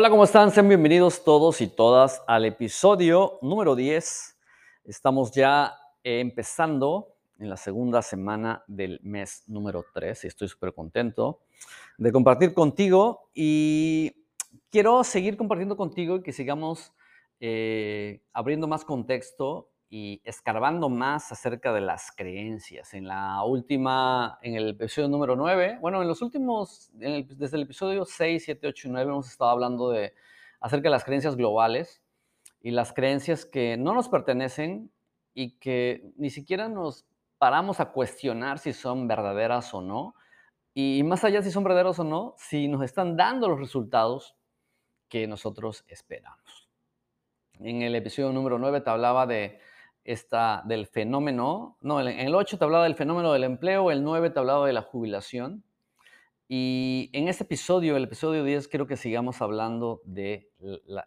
Hola, 0.00 0.10
¿cómo 0.10 0.22
están? 0.22 0.52
Sean 0.52 0.68
bienvenidos 0.68 1.24
todos 1.24 1.60
y 1.60 1.66
todas 1.66 2.22
al 2.28 2.44
episodio 2.44 3.40
número 3.42 3.74
10. 3.74 4.38
Estamos 4.84 5.32
ya 5.32 5.74
empezando 6.04 7.16
en 7.40 7.50
la 7.50 7.56
segunda 7.56 8.00
semana 8.00 8.62
del 8.68 9.00
mes 9.02 9.42
número 9.48 9.84
3 9.92 10.22
y 10.22 10.26
estoy 10.28 10.46
súper 10.46 10.72
contento 10.72 11.40
de 11.96 12.12
compartir 12.12 12.54
contigo 12.54 13.28
y 13.34 14.24
quiero 14.70 15.02
seguir 15.02 15.36
compartiendo 15.36 15.76
contigo 15.76 16.14
y 16.14 16.22
que 16.22 16.32
sigamos 16.32 16.92
eh, 17.40 18.22
abriendo 18.32 18.68
más 18.68 18.84
contexto 18.84 19.68
y 19.90 20.20
escarbando 20.24 20.88
más 20.90 21.32
acerca 21.32 21.72
de 21.72 21.80
las 21.80 22.12
creencias. 22.12 22.92
En 22.92 23.08
la 23.08 23.42
última, 23.42 24.38
en 24.42 24.54
el 24.54 24.68
episodio 24.70 25.08
número 25.08 25.34
9, 25.34 25.78
bueno, 25.80 26.02
en 26.02 26.08
los 26.08 26.20
últimos, 26.20 26.90
desde 26.92 27.56
el 27.56 27.62
episodio 27.62 28.04
6, 28.04 28.42
7, 28.44 28.66
8 28.68 28.88
y 28.88 28.90
9 28.90 29.10
hemos 29.10 29.30
estado 29.30 29.50
hablando 29.50 29.90
de, 29.90 30.14
acerca 30.60 30.88
de 30.88 30.90
las 30.90 31.04
creencias 31.04 31.36
globales 31.36 32.02
y 32.60 32.70
las 32.70 32.92
creencias 32.92 33.46
que 33.46 33.76
no 33.76 33.94
nos 33.94 34.08
pertenecen 34.08 34.92
y 35.32 35.58
que 35.58 36.12
ni 36.16 36.30
siquiera 36.30 36.68
nos 36.68 37.06
paramos 37.38 37.80
a 37.80 37.92
cuestionar 37.92 38.58
si 38.58 38.72
son 38.72 39.08
verdaderas 39.08 39.72
o 39.72 39.80
no. 39.80 40.14
Y 40.74 41.02
más 41.02 41.24
allá 41.24 41.42
si 41.42 41.50
son 41.50 41.64
verdaderas 41.64 41.98
o 41.98 42.04
no, 42.04 42.34
si 42.36 42.68
nos 42.68 42.82
están 42.82 43.16
dando 43.16 43.48
los 43.48 43.58
resultados 43.58 44.36
que 45.08 45.26
nosotros 45.26 45.84
esperamos. 45.88 46.68
En 47.54 47.82
el 47.82 47.94
episodio 47.94 48.32
número 48.32 48.58
9 48.58 48.82
te 48.82 48.90
hablaba 48.90 49.26
de 49.26 49.58
esta, 50.08 50.62
del 50.64 50.86
fenómeno, 50.86 51.76
no, 51.82 52.00
en 52.00 52.18
el 52.18 52.34
8 52.34 52.56
te 52.56 52.64
hablaba 52.64 52.84
del 52.84 52.94
fenómeno 52.94 53.30
del 53.30 53.44
empleo, 53.44 53.90
el 53.90 54.02
9 54.02 54.30
te 54.30 54.38
hablaba 54.38 54.66
de 54.66 54.72
la 54.72 54.80
jubilación. 54.80 55.62
Y 56.48 57.10
en 57.12 57.28
este 57.28 57.44
episodio, 57.44 57.94
el 57.94 58.04
episodio 58.04 58.42
10, 58.42 58.68
quiero 58.68 58.86
que 58.86 58.96
sigamos 58.96 59.42
hablando 59.42 60.00
de 60.04 60.50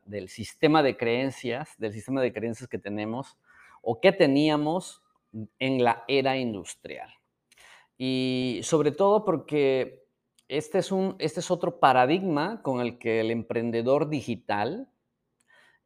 del 0.05 0.29
sistema 0.29 0.83
de 0.83 0.97
creencias, 0.97 1.73
del 1.79 1.93
sistema 1.93 2.21
de 2.21 2.31
creencias 2.31 2.69
que 2.69 2.77
tenemos 2.77 3.39
o 3.81 3.99
que 3.99 4.11
teníamos 4.11 5.01
en 5.57 5.83
la 5.83 6.03
era 6.07 6.37
industrial. 6.37 7.09
Y 7.97 8.59
sobre 8.61 8.91
todo 8.91 9.25
porque 9.25 10.05
este 10.47 10.77
es, 10.77 10.91
un, 10.91 11.15
este 11.17 11.39
es 11.39 11.49
otro 11.49 11.79
paradigma 11.79 12.61
con 12.61 12.81
el 12.81 12.99
que 12.99 13.19
el 13.19 13.31
emprendedor 13.31 14.09
digital, 14.09 14.87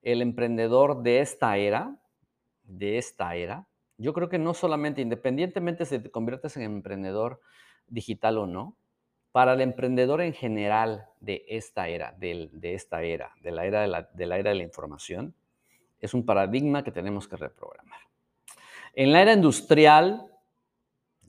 el 0.01 0.21
emprendedor 0.21 1.01
de 1.01 1.21
esta 1.21 1.55
era, 1.55 1.97
de 2.65 2.97
esta 2.97 3.35
era, 3.35 3.67
yo 3.97 4.13
creo 4.13 4.29
que 4.29 4.39
no 4.39 4.53
solamente, 4.53 5.01
independientemente 5.01 5.85
si 5.85 5.99
te 5.99 6.11
conviertes 6.11 6.57
en 6.57 6.63
emprendedor 6.63 7.39
digital 7.87 8.37
o 8.37 8.47
no, 8.47 8.77
para 9.31 9.53
el 9.53 9.61
emprendedor 9.61 10.21
en 10.21 10.33
general 10.33 11.07
de 11.19 11.45
esta 11.49 11.89
era, 11.89 12.13
de, 12.13 12.49
esta 12.61 13.03
era, 13.03 13.33
de 13.41 13.51
la 13.51 13.65
era 13.65 13.81
de 13.81 13.87
la, 13.87 14.03
de 14.13 14.25
la 14.25 14.37
era 14.37 14.51
de 14.51 14.55
la 14.55 14.63
información, 14.63 15.35
es 15.99 16.13
un 16.13 16.25
paradigma 16.25 16.83
que 16.83 16.91
tenemos 16.91 17.27
que 17.27 17.35
reprogramar. 17.35 17.99
En 18.93 19.11
la 19.11 19.21
era 19.21 19.33
industrial, 19.33 20.31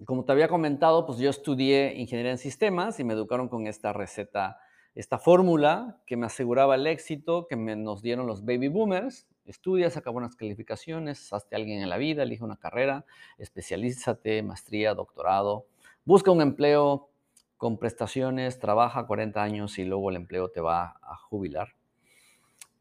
como 0.05 0.25
te 0.25 0.33
había 0.33 0.49
comentado, 0.49 1.07
pues 1.07 1.19
yo 1.19 1.31
estudié 1.31 1.95
ingeniería 1.97 2.33
en 2.33 2.39
sistemas 2.39 3.01
y 3.01 3.05
me 3.05 3.15
educaron 3.15 3.49
con 3.49 3.67
esta 3.67 3.93
receta, 3.93 4.61
esta 4.95 5.19
fórmula 5.19 6.01
que 6.07 6.17
me 6.17 6.27
aseguraba 6.27 6.75
el 6.75 6.87
éxito 6.87 7.47
que 7.49 7.57
me, 7.57 7.75
nos 7.75 8.03
dieron 8.03 8.27
los 8.27 8.45
baby 8.45 8.69
boomers, 8.69 9.27
Estudia, 9.47 9.91
saca 9.91 10.11
buenas 10.11 10.35
calificaciones, 10.35 11.33
hazte 11.33 11.55
alguien 11.55 11.81
en 11.81 11.89
la 11.89 11.99
vida, 11.99 12.25
elige 12.25 12.43
una 12.43 12.57
carrera, 12.57 13.05
especialízate, 13.39 14.43
maestría, 14.43 14.93
doctorado, 14.93 15.67
busca 16.05 16.33
un 16.33 16.43
empleo 16.43 17.11
con 17.57 17.79
prestaciones, 17.79 18.59
trabaja 18.59 19.07
40 19.07 19.41
años 19.41 19.79
y 19.79 19.85
luego 19.85 20.11
el 20.11 20.17
empleo 20.17 20.51
te 20.51 20.61
va 20.61 20.99
a 21.01 21.17
jubilar. 21.17 21.75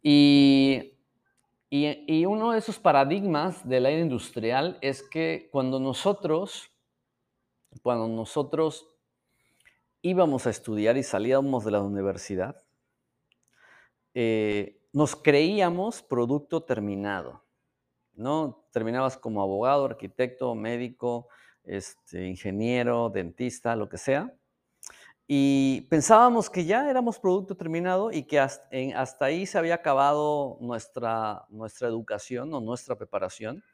Y, 0.02 0.94
y, 1.70 2.26
uno 2.26 2.52
de 2.52 2.60
esos 2.60 2.80
paradigmas 2.80 3.68
del 3.68 3.86
aire 3.86 4.02
industrial 4.02 4.78
es 4.82 5.04
que 5.04 5.50
cuando 5.52 5.80
nosotros, 5.80 6.72
cuando 7.82 8.08
nosotros 8.08 8.88
íbamos 10.02 10.46
a 10.48 10.52
estudiar 10.52 10.98
y 10.98 11.04
salíamos 11.04 11.66
de 11.66 11.72
la 11.72 11.82
universidad, 11.82 12.64
eh, 14.14 14.80
nos 14.96 15.14
creíamos 15.14 16.02
producto 16.02 16.64
terminado, 16.64 17.44
¿no? 18.14 18.66
Terminabas 18.72 19.18
como 19.18 19.42
abogado, 19.42 19.84
arquitecto, 19.84 20.56
médico, 20.56 21.28
este, 21.66 22.26
ingeniero, 22.28 23.10
dentista, 23.10 23.76
lo 23.76 23.90
que 23.90 23.98
sea. 23.98 24.34
Y 25.28 25.82
pensábamos 25.90 26.50
que 26.50 26.64
ya 26.64 26.90
éramos 26.90 27.20
producto 27.20 27.58
terminado 27.58 28.10
y 28.10 28.24
que 28.24 28.40
hasta, 28.40 29.26
ahí 29.26 29.46
se 29.46 29.58
había 29.58 29.76
acabado 29.76 30.58
nuestra, 30.62 31.44
nuestra 31.50 31.90
educación 31.90 32.54
o 32.54 32.62
nuestra 32.62 32.96
preparación. 32.96 33.66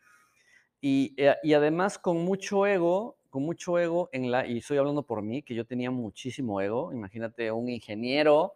Y, 0.81 1.13
eh, 1.17 1.35
y, 1.43 1.53
además 1.53 1.99
con 1.99 2.17
mucho 2.25 2.65
ego, 2.65 3.19
con 3.29 3.43
mucho 3.43 3.77
ego 3.77 4.09
en 4.11 4.31
la, 4.31 4.47
y 4.47 4.57
estoy 4.57 4.79
hablando 4.79 5.03
por 5.03 5.21
mí, 5.21 5.43
que 5.43 5.53
yo 5.53 5.67
tenía 5.67 5.91
muchísimo 5.91 6.61
ego, 6.61 6.91
imagínate 6.91 7.51
un 7.51 7.69
ingeniero 7.69 8.53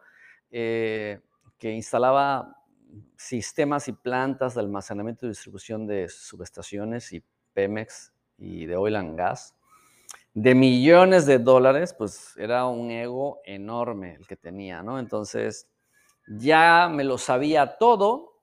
eh, 0.49 1.19
que 1.57 1.71
instalaba 1.71 2.61
sistemas 3.17 3.87
y 3.87 3.93
plantas 3.93 4.55
de 4.55 4.61
almacenamiento 4.61 5.25
y 5.25 5.29
distribución 5.29 5.87
de 5.87 6.09
subestaciones 6.09 7.11
y 7.13 7.23
Pemex 7.53 8.13
y 8.37 8.65
de 8.65 8.75
oil 8.75 8.95
and 8.95 9.17
gas, 9.17 9.55
de 10.33 10.53
millones 10.53 11.25
de 11.25 11.39
dólares, 11.39 11.95
pues 11.97 12.35
era 12.37 12.65
un 12.65 12.91
ego 12.91 13.39
enorme 13.45 14.15
el 14.15 14.27
que 14.27 14.35
tenía, 14.35 14.83
¿no? 14.83 14.99
Entonces, 14.99 15.69
ya 16.27 16.89
me 16.91 17.05
lo 17.05 17.17
sabía 17.17 17.77
todo, 17.77 18.41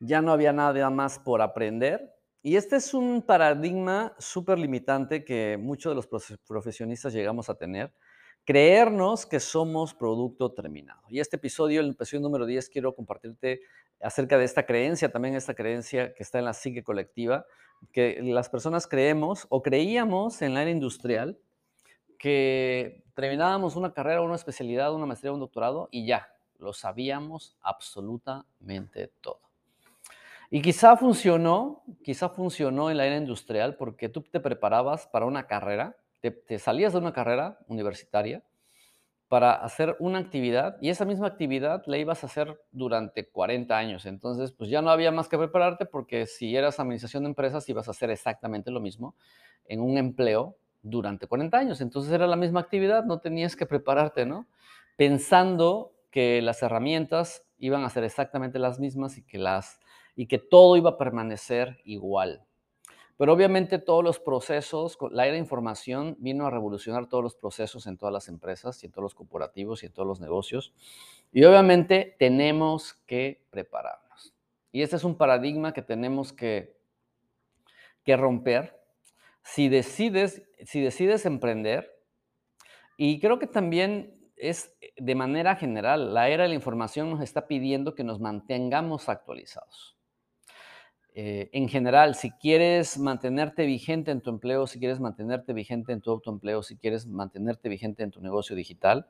ya 0.00 0.22
no 0.22 0.32
había 0.32 0.52
nada 0.52 0.90
más 0.90 1.18
por 1.18 1.42
aprender. 1.42 2.14
Y 2.42 2.56
este 2.56 2.76
es 2.76 2.94
un 2.94 3.22
paradigma 3.22 4.14
súper 4.18 4.58
limitante 4.58 5.24
que 5.24 5.58
muchos 5.60 5.90
de 5.90 5.96
los 5.96 6.38
profesionistas 6.46 7.12
llegamos 7.12 7.48
a 7.48 7.54
tener 7.54 7.92
creernos 8.44 9.26
que 9.26 9.40
somos 9.40 9.94
producto 9.94 10.52
terminado. 10.52 11.02
Y 11.08 11.20
este 11.20 11.36
episodio, 11.36 11.80
el 11.80 11.90
episodio 11.90 12.20
número 12.20 12.46
10, 12.46 12.68
quiero 12.68 12.94
compartirte 12.94 13.60
acerca 14.00 14.36
de 14.38 14.44
esta 14.44 14.66
creencia, 14.66 15.12
también 15.12 15.34
esta 15.34 15.54
creencia 15.54 16.12
que 16.14 16.22
está 16.22 16.38
en 16.38 16.44
la 16.46 16.54
psique 16.54 16.82
colectiva, 16.82 17.46
que 17.92 18.20
las 18.22 18.48
personas 18.48 18.86
creemos 18.86 19.46
o 19.48 19.62
creíamos 19.62 20.42
en 20.42 20.54
la 20.54 20.62
era 20.62 20.70
industrial 20.70 21.38
que 22.18 23.02
terminábamos 23.14 23.74
una 23.74 23.92
carrera, 23.92 24.22
una 24.22 24.36
especialidad, 24.36 24.94
una 24.94 25.06
maestría, 25.06 25.32
un 25.32 25.40
doctorado 25.40 25.88
y 25.90 26.06
ya, 26.06 26.28
lo 26.58 26.72
sabíamos 26.72 27.56
absolutamente 27.60 29.08
todo. 29.20 29.40
Y 30.48 30.62
quizá 30.62 30.96
funcionó, 30.96 31.82
quizá 32.04 32.28
funcionó 32.28 32.90
en 32.90 32.98
la 32.98 33.06
era 33.06 33.16
industrial 33.16 33.76
porque 33.76 34.08
tú 34.08 34.22
te 34.22 34.38
preparabas 34.38 35.06
para 35.06 35.26
una 35.26 35.46
carrera 35.46 35.96
te, 36.30 36.58
salías 36.58 36.92
de 36.92 36.98
una 37.00 37.12
carrera 37.12 37.58
universitaria 37.66 38.42
para 39.28 39.52
hacer 39.54 39.96
una 39.98 40.18
actividad 40.18 40.76
y 40.80 40.90
esa 40.90 41.04
misma 41.04 41.26
actividad 41.26 41.82
la 41.86 41.96
ibas 41.96 42.22
a 42.22 42.26
hacer 42.26 42.60
durante 42.70 43.26
40 43.26 43.76
años. 43.76 44.04
Entonces, 44.06 44.52
pues 44.52 44.68
ya 44.68 44.82
no 44.82 44.90
había 44.90 45.10
más 45.10 45.28
que 45.28 45.38
prepararte 45.38 45.86
porque 45.86 46.26
si 46.26 46.54
eras 46.54 46.78
administración 46.78 47.22
de 47.22 47.30
empresas 47.30 47.68
ibas 47.68 47.88
a 47.88 47.92
hacer 47.92 48.10
exactamente 48.10 48.70
lo 48.70 48.80
mismo 48.80 49.16
en 49.64 49.80
un 49.80 49.96
empleo 49.96 50.56
durante 50.82 51.26
40 51.26 51.56
años. 51.56 51.80
Entonces 51.80 52.12
era 52.12 52.26
la 52.26 52.36
misma 52.36 52.60
actividad, 52.60 53.04
no 53.04 53.20
tenías 53.20 53.56
que 53.56 53.66
prepararte, 53.66 54.26
¿no? 54.26 54.46
Pensando 54.96 55.94
que 56.10 56.42
las 56.42 56.62
herramientas 56.62 57.44
iban 57.58 57.84
a 57.84 57.90
ser 57.90 58.04
exactamente 58.04 58.58
las 58.58 58.78
mismas 58.78 59.16
y 59.16 59.22
que, 59.22 59.38
las, 59.38 59.80
y 60.14 60.26
que 60.26 60.38
todo 60.38 60.76
iba 60.76 60.90
a 60.90 60.98
permanecer 60.98 61.80
igual. 61.84 62.44
Pero 63.22 63.34
obviamente 63.34 63.78
todos 63.78 64.02
los 64.02 64.18
procesos, 64.18 64.98
la 65.12 65.26
era 65.26 65.34
de 65.34 65.38
información 65.38 66.16
vino 66.18 66.44
a 66.44 66.50
revolucionar 66.50 67.06
todos 67.06 67.22
los 67.22 67.36
procesos 67.36 67.86
en 67.86 67.96
todas 67.96 68.12
las 68.12 68.26
empresas 68.26 68.82
y 68.82 68.86
en 68.86 68.90
todos 68.90 69.04
los 69.04 69.14
corporativos 69.14 69.80
y 69.80 69.86
en 69.86 69.92
todos 69.92 70.08
los 70.08 70.20
negocios. 70.20 70.74
Y 71.30 71.44
obviamente 71.44 72.16
tenemos 72.18 72.94
que 73.06 73.46
prepararnos. 73.50 74.34
Y 74.72 74.82
este 74.82 74.96
es 74.96 75.04
un 75.04 75.16
paradigma 75.16 75.72
que 75.72 75.82
tenemos 75.82 76.32
que, 76.32 76.76
que 78.02 78.16
romper. 78.16 78.76
Si 79.44 79.68
decides, 79.68 80.42
si 80.64 80.80
decides 80.80 81.24
emprender, 81.24 81.96
y 82.96 83.20
creo 83.20 83.38
que 83.38 83.46
también 83.46 84.32
es 84.34 84.76
de 84.96 85.14
manera 85.14 85.54
general, 85.54 86.12
la 86.12 86.28
era 86.28 86.42
de 86.42 86.48
la 86.48 86.56
información 86.56 87.08
nos 87.10 87.20
está 87.20 87.46
pidiendo 87.46 87.94
que 87.94 88.02
nos 88.02 88.18
mantengamos 88.18 89.08
actualizados. 89.08 89.96
Eh, 91.14 91.50
en 91.52 91.68
general, 91.68 92.14
si 92.14 92.30
quieres 92.30 92.98
mantenerte 92.98 93.66
vigente 93.66 94.10
en 94.10 94.22
tu 94.22 94.30
empleo, 94.30 94.66
si 94.66 94.78
quieres 94.78 94.98
mantenerte 94.98 95.52
vigente 95.52 95.92
en 95.92 96.00
tu 96.00 96.10
autoempleo, 96.10 96.62
si 96.62 96.76
quieres 96.76 97.06
mantenerte 97.06 97.68
vigente 97.68 98.02
en 98.02 98.10
tu 98.10 98.22
negocio 98.22 98.56
digital, 98.56 99.06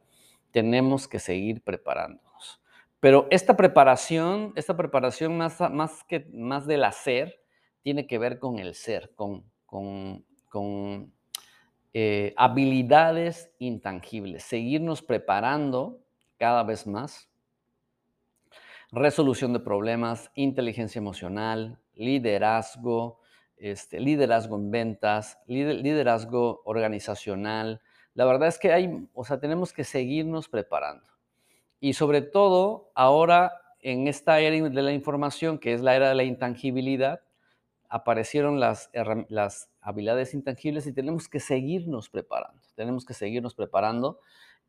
tenemos 0.51 1.07
que 1.07 1.21
seguir 1.21 1.63
preparándonos. 1.63 2.61
Pero 2.99 3.29
esta 3.31 3.57
preparación, 3.57 4.53
esta 4.57 4.77
preparación 4.77 5.37
más, 5.37 5.61
más, 5.71 6.03
que, 6.05 6.27
más 6.33 6.67
del 6.67 6.85
hacer, 6.85 7.41
tiene 7.83 8.07
que 8.07 8.19
ver 8.19 8.39
con 8.39 8.59
el 8.59 8.75
ser, 8.75 9.13
con, 9.15 9.45
con, 9.67 11.13
eh, 11.95 12.33
habilidades 12.37 13.53
intangibles, 13.59 14.45
seguirnos 14.45 15.03
preparando 15.03 16.01
cada 16.37 16.63
vez 16.63 16.87
más 16.87 17.29
resolución 18.93 19.55
de 19.55 19.61
problemas, 19.61 20.31
inteligencia 20.35 20.99
emocional, 20.99 21.82
liderazgo, 21.95 23.21
este, 23.57 24.01
liderazgo 24.01 24.57
en 24.57 24.71
ventas, 24.71 25.39
liderazgo 25.47 26.63
organizacional. 26.65 27.81
La 28.15 28.25
verdad 28.25 28.49
es 28.49 28.59
que 28.59 28.73
hay, 28.73 29.09
o 29.15 29.25
sea, 29.25 29.39
tenemos 29.41 29.73
que 29.73 29.85
seguirnos 29.85 30.49
preparando. 30.49 31.07
Y 31.81 31.95
sobre 31.95 32.23
todo, 32.23 32.91
ahora 32.95 33.53
en 33.81 34.07
esta 34.07 34.41
era 34.41 34.69
de 34.69 34.83
la 34.83 34.93
información, 34.93 35.59
que 35.59 35.75
es 35.75 35.81
la 35.81 35.97
era 35.97 36.09
de 36.09 36.15
la 36.15 36.25
intangibilidad, 36.25 37.21
aparecieron 37.89 38.59
las, 38.59 38.91
las 39.29 39.69
habilidades 39.81 40.33
intangibles 40.33 40.87
y 40.87 40.95
tenemos 40.95 41.29
que 41.29 41.41
seguirnos 41.41 42.09
preparando, 42.09 42.63
tenemos 42.75 43.05
que 43.05 43.13
seguirnos 43.13 43.55
preparando. 43.55 44.21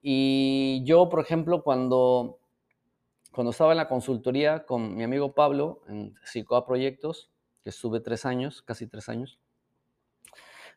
Y 0.02 0.82
yo, 0.84 1.08
por 1.08 1.22
ejemplo, 1.22 1.64
cuando, 1.64 2.40
cuando 3.34 3.52
estaba 3.52 3.72
en 3.72 3.78
la 3.78 3.88
consultoría 3.88 4.66
con 4.66 4.96
mi 4.96 5.04
amigo 5.04 5.34
Pablo 5.34 5.82
en 5.88 6.16
Psicoa 6.24 6.66
Proyectos, 6.66 7.32
que 7.64 7.70
estuve 7.70 8.00
tres 8.00 8.26
años, 8.26 8.62
casi 8.62 8.88
tres 8.88 9.10
años, 9.10 9.40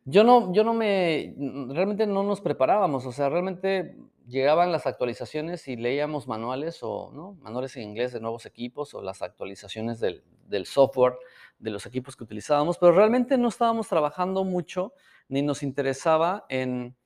yo 0.09 0.23
no, 0.23 0.53
yo 0.53 0.63
no 0.63 0.73
me, 0.73 1.35
realmente 1.69 2.07
no 2.07 2.23
nos 2.23 2.41
preparábamos, 2.41 3.05
o 3.07 3.13
sea, 3.13 3.29
realmente 3.29 3.97
llegaban 4.29 4.71
las 4.71 4.87
actualizaciones 4.87 5.67
y 5.67 5.77
leíamos 5.77 6.29
manuales 6.29 6.79
o, 6.83 7.11
¿no? 7.13 7.33
Manuales 7.41 7.77
en 7.77 7.83
inglés 7.83 8.13
de 8.13 8.21
nuevos 8.21 8.47
equipos 8.47 8.95
o 8.95 9.03
las 9.03 9.21
actualizaciones 9.21 9.99
del, 9.99 10.23
del 10.47 10.65
software 10.67 11.17
de 11.59 11.71
los 11.71 11.87
equipos 11.87 12.17
que 12.17 12.23
utilizábamos, 12.23 12.79
pero 12.79 12.93
realmente 12.93 13.37
no 13.37 13.49
estábamos 13.49 13.89
trabajando 13.89 14.45
mucho 14.45 14.93
ni 15.29 15.43
nos 15.43 15.65
interesaba 15.65 16.47
en, 16.49 16.97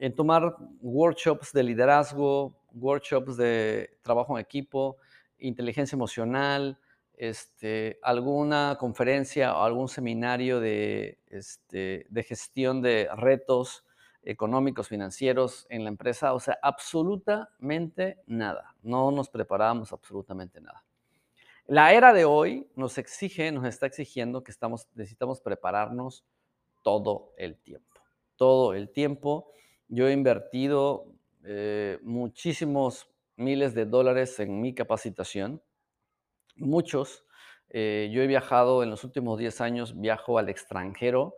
en 0.00 0.14
tomar 0.14 0.56
workshops 0.80 1.52
de 1.52 1.62
liderazgo, 1.62 2.56
workshops 2.72 3.36
de 3.36 3.98
trabajo 4.02 4.36
en 4.36 4.42
equipo, 4.42 4.96
inteligencia 5.38 5.94
emocional, 5.94 6.78
este, 7.18 7.98
alguna 8.02 8.78
conferencia 8.80 9.54
o 9.54 9.62
algún 9.62 9.88
seminario 9.88 10.58
de, 10.58 11.18
este, 11.26 12.06
de 12.08 12.22
gestión 12.22 12.80
de 12.80 13.10
retos 13.14 13.84
económicos, 14.22 14.88
financieros 14.88 15.66
en 15.68 15.84
la 15.84 15.90
empresa. 15.90 16.32
O 16.32 16.40
sea, 16.40 16.58
absolutamente 16.62 18.22
nada. 18.26 18.74
No 18.82 19.10
nos 19.10 19.28
preparábamos 19.28 19.92
absolutamente 19.92 20.62
nada. 20.62 20.82
La 21.66 21.92
era 21.92 22.14
de 22.14 22.24
hoy 22.24 22.66
nos 22.74 22.96
exige, 22.96 23.52
nos 23.52 23.66
está 23.66 23.84
exigiendo 23.84 24.42
que 24.42 24.50
estamos, 24.50 24.88
necesitamos 24.94 25.42
prepararnos 25.42 26.24
todo 26.82 27.34
el 27.36 27.58
tiempo. 27.58 28.00
Todo 28.36 28.72
el 28.72 28.88
tiempo. 28.88 29.52
Yo 29.92 30.06
he 30.06 30.12
invertido 30.12 31.06
eh, 31.42 31.98
muchísimos 32.02 33.08
miles 33.36 33.74
de 33.74 33.86
dólares 33.86 34.38
en 34.38 34.60
mi 34.60 34.72
capacitación 34.72 35.60
muchos. 36.54 37.24
Eh, 37.70 38.08
yo 38.12 38.22
he 38.22 38.28
viajado 38.28 38.84
en 38.84 38.90
los 38.90 39.02
últimos 39.02 39.36
10 39.36 39.60
años, 39.60 40.00
viajo 40.00 40.38
al 40.38 40.48
extranjero 40.48 41.34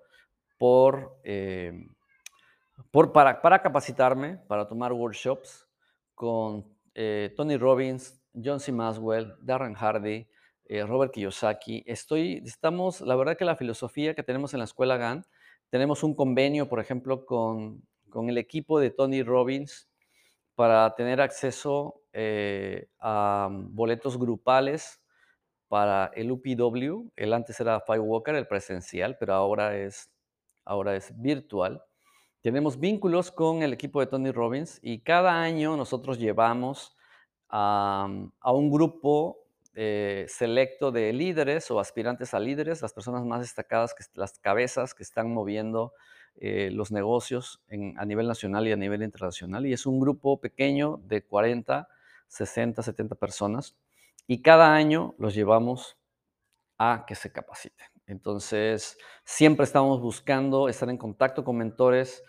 por, 0.59 1.19
eh, 1.25 1.73
por 2.91 3.13
para, 3.13 3.41
para, 3.41 3.63
capacitarme, 3.63 4.37
para 4.37 4.69
tomar 4.69 4.93
workshops 4.93 5.67
con 6.15 6.71
Tony 7.37 7.57
Robbins, 7.57 8.23
John 8.35 8.61
C. 8.61 8.71
Maswell, 8.71 9.35
Darren 9.41 9.73
Hardy, 9.73 10.29
Robert 10.87 11.13
Kiyosaki. 11.13 11.85
Estoy, 11.87 12.43
estamos, 12.45 13.01
la 13.01 13.17
verdad 13.17 13.39
que 13.39 13.47
la 13.47 13.57
filosofía 13.57 14.15
que 14.15 14.23
tenemos 14.23 14.53
en 14.53 14.59
la 14.59 14.65
escuela 14.65 14.99
GAN, 14.99 15.25
tenemos 15.71 16.03
un 16.03 16.15
convenio, 16.15 16.69
por 16.69 16.81
ejemplo, 16.81 17.25
con, 17.25 17.83
con 18.13 18.29
el 18.29 18.39
equipo 18.39 18.79
de 18.79 18.91
Tony 18.91 19.25
Robbins 19.25 19.89
para 20.55 20.95
tener 20.95 21.21
acceso 21.21 22.03
a 23.01 23.49
boletos 23.51 24.19
grupales 24.19 25.03
para 25.69 26.11
el 26.15 26.31
UPW. 26.31 27.11
El 27.17 27.33
antes 27.33 27.59
era 27.59 27.81
Firewalker, 27.81 28.35
el 28.35 28.47
presencial, 28.47 29.17
pero 29.19 29.33
ahora 29.33 29.77
es, 29.77 30.13
ahora 30.65 30.95
es 30.95 31.13
virtual. 31.19 31.83
Tenemos 32.43 32.79
vínculos 32.79 33.31
con 33.31 33.63
el 33.63 33.73
equipo 33.73 34.01
de 34.01 34.07
Tony 34.07 34.33
Robbins 34.33 34.79
y 34.83 35.01
cada 35.01 35.41
año 35.41 35.77
nosotros 35.77 36.19
llevamos 36.19 36.95
a, 37.49 38.09
un 38.45 38.71
grupo 38.71 39.42
eh, 39.75 40.27
selecto 40.29 40.93
de 40.93 41.13
líderes 41.13 41.71
o 41.71 41.81
aspirantes 41.81 42.35
a 42.35 42.41
líderes, 42.41 42.83
las 42.83 42.93
personas 42.93 43.25
más 43.25 43.41
destacadas, 43.41 43.95
las 44.15 44.39
cabezas 44.39 44.95
que 44.95 45.03
están 45.03 45.33
moviendo 45.33 45.93
eh, 46.37 46.71
los 46.73 46.91
negocios 46.91 47.63
a 47.97 48.05
nivel 48.05 48.27
nacional 48.27 48.67
y 48.67 48.73
a 48.73 48.77
nivel 48.77 49.03
internacional. 49.03 49.67
Y 49.67 49.73
es 49.73 49.87
un 49.87 50.01
grupo 50.01 50.41
pequeño 50.41 51.01
de 51.05 51.25
40, 51.25 51.89
60, 52.29 52.83
70 52.83 53.15
personas 53.17 53.77
y 54.27 54.43
cada 54.43 54.75
año 54.75 55.15
los 55.19 55.35
llevamos 55.35 55.99
a 56.79 57.05
que 57.07 57.15
se 57.15 57.33
capaciten. 57.33 57.87
Entonces, 58.07 58.99
siempre 59.25 59.65
estamos 59.65 60.01
buscando 60.01 60.69
estar 60.69 60.89
en 60.91 60.99
contacto 60.99 61.45
con 61.45 61.57
mentores. 61.57 62.23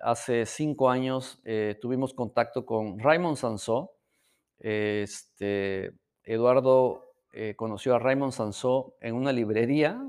Hace 0.00 0.46
cinco 0.46 0.90
años 0.90 1.40
eh, 1.44 1.78
tuvimos 1.80 2.14
contacto 2.14 2.64
con 2.66 2.98
Raymond 2.98 3.36
Sansó. 3.36 3.92
Este, 4.58 5.92
Eduardo 6.30 7.12
eh, 7.32 7.56
conoció 7.56 7.96
a 7.96 7.98
Raymond 7.98 8.32
Sansó 8.32 8.94
en 9.00 9.16
una 9.16 9.32
librería, 9.32 10.00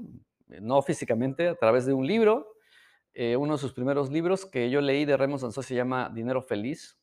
no 0.47 0.79
físicamente, 0.83 1.47
a 1.47 1.55
través 1.55 1.87
de 1.87 1.93
un 1.93 2.05
libro. 2.05 2.53
Eh, 3.15 3.35
uno 3.35 3.53
de 3.53 3.57
sus 3.57 3.73
primeros 3.73 4.11
libros 4.11 4.45
que 4.45 4.69
yo 4.69 4.81
leí 4.81 5.03
de 5.05 5.17
Raymond 5.17 5.41
Sansó 5.41 5.63
se 5.63 5.73
llama 5.73 6.11
Dinero 6.13 6.43
Feliz 6.43 6.99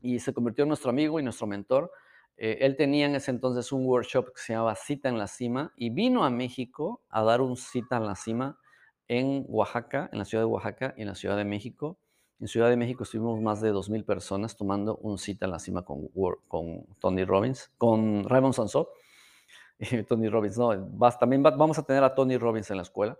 y 0.00 0.20
se 0.20 0.32
convirtió 0.32 0.62
en 0.62 0.68
nuestro 0.68 0.90
amigo 0.90 1.18
y 1.18 1.24
nuestro 1.24 1.48
mentor. 1.48 1.90
Eh, 2.36 2.58
él 2.60 2.76
tenía 2.76 3.06
en 3.06 3.16
ese 3.16 3.32
entonces 3.32 3.72
un 3.72 3.84
workshop 3.84 4.26
que 4.26 4.40
se 4.40 4.52
llamaba 4.52 4.76
Cita 4.76 5.08
en 5.08 5.18
la 5.18 5.26
Cima 5.26 5.72
y 5.76 5.90
vino 5.90 6.24
a 6.24 6.30
México 6.30 7.02
a 7.08 7.24
dar 7.24 7.40
un 7.40 7.56
Cita 7.56 7.96
en 7.96 8.06
la 8.06 8.14
Cima 8.14 8.60
en 9.08 9.44
Oaxaca, 9.48 10.08
en 10.12 10.20
la 10.20 10.24
ciudad 10.24 10.42
de 10.44 10.46
Oaxaca 10.46 10.94
y 10.96 11.02
en 11.02 11.08
la 11.08 11.16
Ciudad 11.16 11.36
de 11.36 11.44
México. 11.44 11.98
En 12.40 12.48
Ciudad 12.48 12.70
de 12.70 12.76
México 12.76 13.02
estuvimos 13.02 13.38
más 13.40 13.60
de 13.60 13.70
2.000 13.70 14.04
personas 14.04 14.56
tomando 14.56 14.96
un 14.96 15.18
cita 15.18 15.44
en 15.44 15.50
la 15.50 15.58
cima 15.58 15.84
con, 15.84 16.08
Tony 16.98 17.24
Robbins, 17.24 17.70
con 17.76 18.24
Raymond 18.24 18.54
Sansó. 18.54 18.88
Tony 20.08 20.28
Robbins, 20.28 20.56
no, 20.56 20.70
también 21.18 21.42
vamos 21.42 21.78
a 21.78 21.82
tener 21.82 22.02
a 22.02 22.14
Tony 22.14 22.38
Robbins 22.38 22.70
en 22.70 22.78
la 22.78 22.82
escuela. 22.82 23.18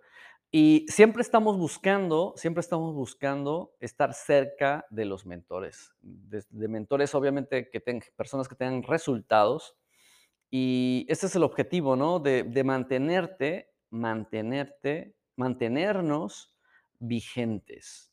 Y 0.50 0.87
siempre 0.88 1.22
estamos 1.22 1.58
buscando, 1.58 2.32
siempre 2.37 2.61
estamos 2.61 2.94
buscando 2.94 3.76
estar 3.78 4.14
cerca 4.14 4.84
de 4.90 5.05
los 5.05 5.25
mentores, 5.25 5.93
de, 6.00 6.69
mentores 6.69 7.14
obviamente 7.14 7.70
que 7.70 7.78
tengan, 7.78 8.08
personas 8.16 8.49
que 8.49 8.56
tengan 8.56 8.82
resultados. 8.82 9.76
Y 10.50 11.06
ese 11.09 11.26
es 11.26 11.37
el 11.37 11.45
objetivo, 11.45 11.95
¿no? 11.95 12.18
De, 12.18 12.64
mantenerte, 12.64 13.71
mantenerte, 13.90 15.14
mantenernos 15.37 16.52
vigentes. 16.99 18.10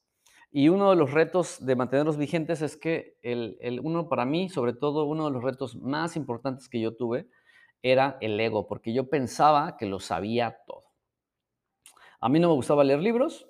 Y 0.58 0.70
uno 0.70 0.90
de 0.90 0.96
los 0.96 1.12
retos 1.12 1.64
de 1.64 1.76
mantenernos 1.76 2.18
vigentes 2.18 2.64
es 2.64 2.78
que 2.78 3.20
el, 3.22 3.60
el, 3.62 3.80
uno 3.80 4.10
para 4.10 4.26
mí, 4.26 4.50
sobre 4.50 4.74
todo, 4.74 5.06
uno 5.06 5.26
de 5.26 5.32
los 5.32 5.44
retos 5.44 5.76
más 5.76 6.16
importantes 6.16 6.68
que 6.68 6.80
yo 6.80 6.96
tuve 6.96 7.30
era 7.84 8.18
el 8.22 8.40
ego, 8.40 8.66
porque 8.66 8.92
yo 8.92 9.08
pensaba 9.08 9.78
que 9.78 9.86
lo 9.86 10.00
sabía 10.00 10.58
todo. 10.66 10.86
A 12.20 12.28
mí 12.28 12.40
no 12.40 12.48
me 12.48 12.56
gustaba 12.56 12.84
leer 12.84 13.02
libros 13.02 13.48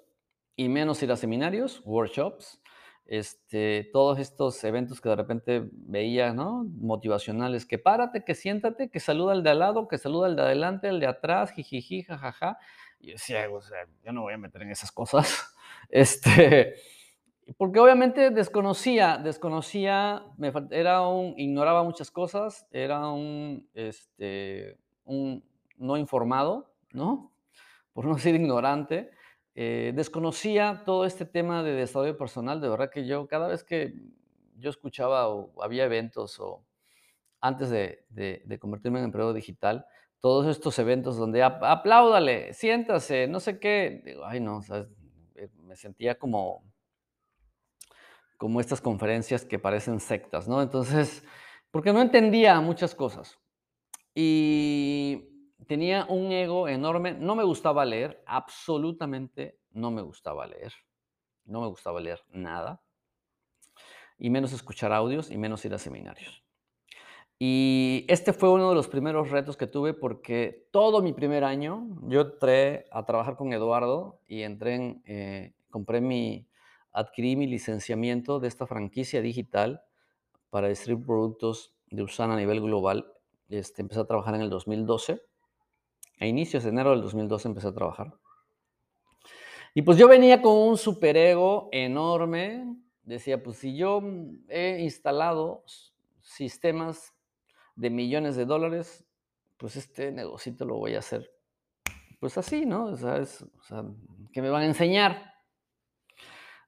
y 0.58 0.68
menos 0.68 1.02
ir 1.02 1.10
a 1.14 1.16
seminarios, 1.16 1.82
workshops, 1.86 2.62
este, 3.06 3.90
todos 3.94 4.20
estos 4.20 4.62
eventos 4.66 5.00
que 5.00 5.08
de 5.08 5.16
repente 5.16 5.64
veía, 5.72 6.34
¿no? 6.34 6.66
Motivacionales, 6.66 7.66
que 7.66 7.80
párate, 7.80 8.26
que 8.26 8.36
siéntate, 8.36 8.90
que 8.90 9.00
saluda 9.00 9.32
al 9.32 9.44
de 9.44 9.52
al 9.52 9.60
lado, 9.60 9.88
que 9.88 9.98
saluda 9.98 10.28
al 10.28 10.36
de 10.36 10.42
adelante, 10.42 10.90
al 10.90 11.00
de 11.00 11.08
atrás, 11.08 11.52
jijiji, 11.52 12.04
jajaja. 12.04 12.58
Y 13.00 13.12
decía, 13.12 13.50
o 13.50 13.62
sea, 13.62 13.88
yo 14.04 14.12
no 14.12 14.24
voy 14.24 14.34
a 14.34 14.38
meter 14.38 14.64
en 14.64 14.72
esas 14.72 14.92
cosas. 14.92 15.54
Este, 15.90 16.76
porque 17.56 17.80
obviamente 17.80 18.30
desconocía, 18.32 19.18
desconocía, 19.18 20.26
me, 20.38 20.52
era 20.72 21.08
un, 21.08 21.34
ignoraba 21.38 21.84
muchas 21.84 22.12
cosas, 22.12 22.68
era 22.72 23.10
un, 23.10 23.70
este, 23.74 24.78
no 25.78 25.98
informado, 25.98 26.74
¿no? 26.92 27.32
por 27.98 28.06
no 28.06 28.14
decir 28.14 28.36
ignorante, 28.36 29.10
eh, 29.56 29.92
desconocía 29.96 30.84
todo 30.86 31.04
este 31.04 31.26
tema 31.26 31.64
de 31.64 31.72
desarrollo 31.72 32.16
personal. 32.16 32.62
De 32.62 32.70
verdad 32.70 32.92
que 32.92 33.08
yo, 33.08 33.28
cada 33.28 33.48
vez 33.48 33.64
que 33.64 33.92
yo 34.56 34.70
escuchaba 34.70 35.30
o 35.30 35.52
había 35.64 35.86
eventos 35.86 36.40
o 36.40 36.64
antes 37.42 37.72
de, 37.72 38.60
convertirme 38.60 39.00
en 39.00 39.06
emprendedor 39.06 39.34
digital, 39.34 39.88
todos 40.20 40.46
estos 40.46 40.78
eventos 40.78 41.18
donde 41.18 41.42
apláudale, 41.42 42.54
siéntase, 42.54 43.28
no 43.28 43.40
sé 43.40 43.58
qué, 43.58 44.04
digo, 44.06 44.26
ay 44.26 44.42
no, 44.42 44.62
eh, 45.34 45.50
me 45.64 45.76
sentía 45.76 46.20
como, 46.20 46.64
como 48.38 48.62
estas 48.62 48.82
conferencias 48.82 49.46
que 49.46 49.60
parecen 49.60 50.00
sectas, 50.00 50.48
¿no? 50.48 50.62
Entonces, 50.62 51.24
porque 51.72 51.94
no 51.94 52.02
entendía 52.02 52.60
muchas 52.62 52.96
cosas. 52.96 53.40
Y 54.16 55.28
tenía 55.68 56.06
un 56.06 56.32
ego 56.32 56.68
enorme, 56.68 57.14
no 57.14 57.36
me 57.36 57.44
gustaba 57.44 57.86
leer, 57.86 58.24
absolutamente 58.26 59.60
no 59.72 59.92
me 59.92 60.02
gustaba 60.02 60.48
leer, 60.48 60.74
no 61.46 61.62
me 61.62 61.68
gustaba 61.68 62.00
leer 62.00 62.22
nada, 62.30 62.82
y 64.18 64.30
menos 64.30 64.54
escuchar 64.54 64.94
audios 64.94 65.30
y 65.30 65.38
menos 65.38 65.64
ir 65.66 65.74
a 65.74 65.78
seminarios. 65.78 66.44
Y 67.40 68.06
este 68.08 68.34
fue 68.34 68.50
uno 68.50 68.70
de 68.70 68.76
los 68.76 68.88
primeros 68.88 69.30
retos 69.30 69.58
que 69.58 69.68
tuve 69.68 69.94
porque 69.94 70.68
todo 70.72 71.04
mi 71.04 71.14
primer 71.14 71.44
año 71.44 71.88
yo 72.08 72.22
entré 72.22 72.88
a 72.92 73.06
trabajar 73.06 73.36
con 73.36 73.54
Eduardo 73.54 74.20
y 74.26 74.42
entré 74.42 74.76
en, 74.76 75.04
eh, 75.06 75.54
compré 75.70 76.02
mi, 76.02 76.48
adquirí 76.98 77.36
mi 77.36 77.46
licenciamiento 77.46 78.40
de 78.40 78.48
esta 78.48 78.66
franquicia 78.66 79.22
digital 79.22 79.84
para 80.50 80.68
distribuir 80.68 81.06
productos 81.06 81.76
de 81.92 82.02
Usana 82.02 82.34
a 82.34 82.38
nivel 82.38 82.60
global. 82.60 83.14
Este, 83.50 83.84
empecé 83.84 84.02
a 84.02 84.06
trabajar 84.06 84.34
en 84.34 84.42
el 84.42 84.50
2012. 84.50 85.22
A 86.20 86.26
inicios 86.26 86.64
de 86.64 86.70
enero 86.70 86.90
del 86.92 87.02
2012 87.04 87.50
empecé 87.50 87.68
a 87.68 87.74
trabajar. 87.74 88.16
Y 89.76 89.84
pues 89.84 90.00
yo 90.00 90.08
venía 90.08 90.42
con 90.42 90.58
un 90.58 90.76
superego 90.76 91.70
enorme. 91.72 92.76
Decía, 93.04 93.44
pues 93.44 93.58
si 93.58 93.78
yo 93.78 94.02
he 94.50 94.80
instalado 94.82 95.64
sistemas 96.20 97.14
de 97.76 97.92
millones 97.92 98.36
de 98.36 98.46
dólares, 98.46 99.06
pues 99.58 99.76
este 99.76 100.12
negocito 100.12 100.66
lo 100.66 100.78
voy 100.78 100.96
a 100.96 101.00
hacer, 101.00 101.32
pues 102.20 102.38
así, 102.38 102.66
¿no? 102.66 102.86
O 102.86 102.98
sea, 102.98 103.18
es, 103.18 103.46
¿qué 104.34 104.42
me 104.42 104.50
van 104.50 104.64
a 104.64 104.66
enseñar? 104.66 105.37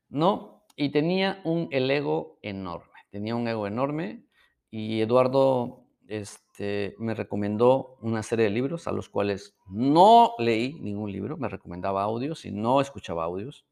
¿No? 0.10 0.66
Y 0.76 0.90
tenía 0.90 1.42
un 1.44 1.70
ego 1.72 2.40
enorme, 2.42 3.00
tenía 3.10 3.36
un 3.36 3.48
ego 3.48 3.68
enorme 3.68 4.26
y 4.72 5.02
Eduardo 5.02 5.86
este, 6.08 6.96
me 6.98 7.14
recomendó 7.14 7.98
una 8.02 8.24
serie 8.24 8.46
de 8.46 8.52
libros 8.52 8.88
a 8.88 8.92
los 8.92 9.10
cuales 9.10 9.56
no 9.68 10.34
leí 10.40 10.74
ningún 10.80 11.12
libro, 11.12 11.38
me 11.38 11.48
recomendaba 11.48 12.04
audios 12.04 12.46
y 12.46 12.52
no 12.52 12.82
escuchaba 12.82 13.24
audios. 13.26 13.66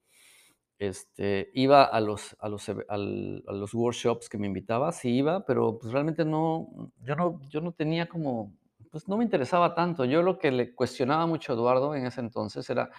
Este, 0.79 1.49
iba 1.55 1.83
a 1.83 1.99
los, 1.99 2.37
a 2.39 2.49
los, 2.49 2.69
a 2.69 2.97
los 2.97 3.73
workshops 3.73 4.29
que 4.29 4.37
me 4.37 4.45
invitaba, 4.45 4.91
sí 4.91 5.09
iba, 5.09 5.43
pero 5.45 5.79
pues 5.79 5.91
realmente 5.91 6.23
no, 6.23 6.91
yo 7.01 7.15
no, 7.15 7.41
yo 7.49 7.61
no 7.61 7.71
tenía 7.71 8.07
como, 8.07 8.53
pues 8.91 9.07
no 9.07 9.17
me 9.17 9.23
interesaba 9.23 9.73
tanto. 9.73 10.05
Yo 10.05 10.21
lo 10.21 10.37
que 10.37 10.51
le 10.51 10.75
cuestionaba 10.75 11.25
mucho 11.25 11.51
a 11.51 11.55
Eduardo 11.55 11.95
en 11.95 12.05
ese 12.05 12.21
entonces 12.21 12.69
era, 12.69 12.91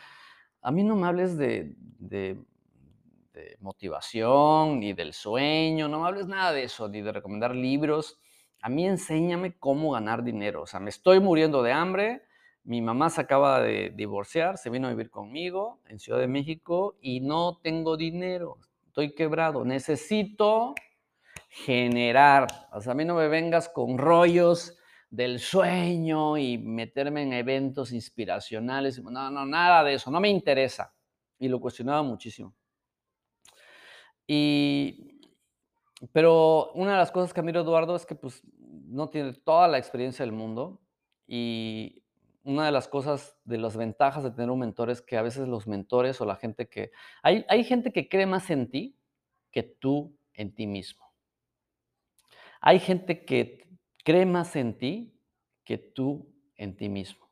a 0.61 0.73
mí 0.73 0.83
no 0.83 0.97
me 0.97 1.07
hables 1.07 1.37
de, 1.37 1.77
de 3.39 3.57
motivación, 3.61 4.81
ni 4.81 4.93
del 4.95 5.13
sueño, 5.13 5.87
no 5.87 6.01
me 6.01 6.09
hables 6.09 6.27
nada 6.27 6.53
de 6.53 6.65
eso, 6.65 6.89
ni 6.89 7.03
de 7.03 7.13
recomendar 7.13 7.55
libros. 7.55 8.19
A 8.61 8.69
mí 8.69 8.85
enséñame 8.85 9.57
cómo 9.59 9.93
ganar 9.93 10.25
dinero. 10.25 10.63
O 10.63 10.67
sea, 10.67 10.81
me 10.81 10.91
estoy 10.91 11.21
muriendo 11.21 11.63
de 11.63 11.73
hambre, 11.73 12.23
mi 12.65 12.83
mamá 12.83 13.11
se 13.11 13.21
acaba 13.21 13.61
de 13.63 13.91
divorciar, 13.91 14.59
se 14.59 14.71
vino 14.71 14.89
a 14.89 14.91
vivir 14.91 15.09
conmigo 15.09 15.81
en 15.87 16.01
Ciudad 16.01 16.19
de 16.19 16.27
México 16.27 16.99
y 17.01 17.21
no 17.21 17.61
tengo 17.63 17.97
dinero, 17.97 18.59
estoy 18.87 19.15
quebrado, 19.15 19.65
necesito 19.65 20.75
generar. 21.49 22.49
O 22.73 22.81
sea, 22.81 22.93
a 22.93 22.95
mí 22.97 23.05
no 23.05 23.15
me 23.15 23.29
vengas 23.29 23.69
con 23.69 23.99
rollos 23.99 24.77
del 25.11 25.39
sueño 25.39 26.37
y 26.37 26.59
meterme 26.59 27.23
en 27.23 27.35
eventos 27.35 27.93
inspiracionales. 27.93 29.01
No, 29.01 29.31
no, 29.31 29.47
nada 29.47 29.85
de 29.85 29.95
eso, 29.95 30.11
no 30.11 30.19
me 30.19 30.29
interesa. 30.29 30.93
Y 31.39 31.47
lo 31.47 31.61
cuestionaba 31.61 32.03
muchísimo. 32.03 32.58
Y, 34.29 35.23
pero 36.13 36.71
una 36.75 36.93
de 36.93 36.99
las 36.99 37.11
cosas 37.11 37.33
que 37.33 37.41
admiro 37.41 37.63
Eduardo 37.63 37.97
es 37.97 38.07
que 38.07 38.15
pues 38.15 38.43
no 38.61 39.09
tiene 39.09 39.33
toda 39.33 39.67
la 39.67 39.79
experiencia 39.79 40.25
del 40.25 40.33
mundo 40.33 40.81
y 41.27 42.05
una 42.45 42.67
de 42.67 42.73
las 42.73 42.89
cosas, 42.89 43.37
de 43.45 43.59
las 43.59 43.77
ventajas 43.77 44.23
de 44.23 44.31
tener 44.31 44.51
un 44.51 44.61
mentor 44.61 44.91
es 44.91 45.03
que 45.03 45.17
a 45.17 45.23
veces 45.23 45.49
los 45.49 45.67
mentores 45.67 46.21
o 46.21 46.27
la 46.27 46.37
gente 46.37 46.69
que... 46.69 46.93
Hay, 47.23 47.45
hay 47.49 47.65
gente 47.65 47.91
que 47.91 48.09
cree 48.09 48.27
más 48.27 48.51
en 48.51 48.71
ti 48.71 48.99
que 49.51 49.63
tú 49.63 50.17
en 50.35 50.55
ti 50.55 50.67
mismo. 50.67 51.05
Hay 52.61 52.79
gente 52.79 53.25
que 53.25 53.67
cree 54.05 54.27
más 54.27 54.57
en 54.57 54.77
ti 54.77 55.19
que 55.65 55.79
tú 55.79 56.35
en 56.57 56.77
ti 56.77 56.89
mismo. 56.89 57.29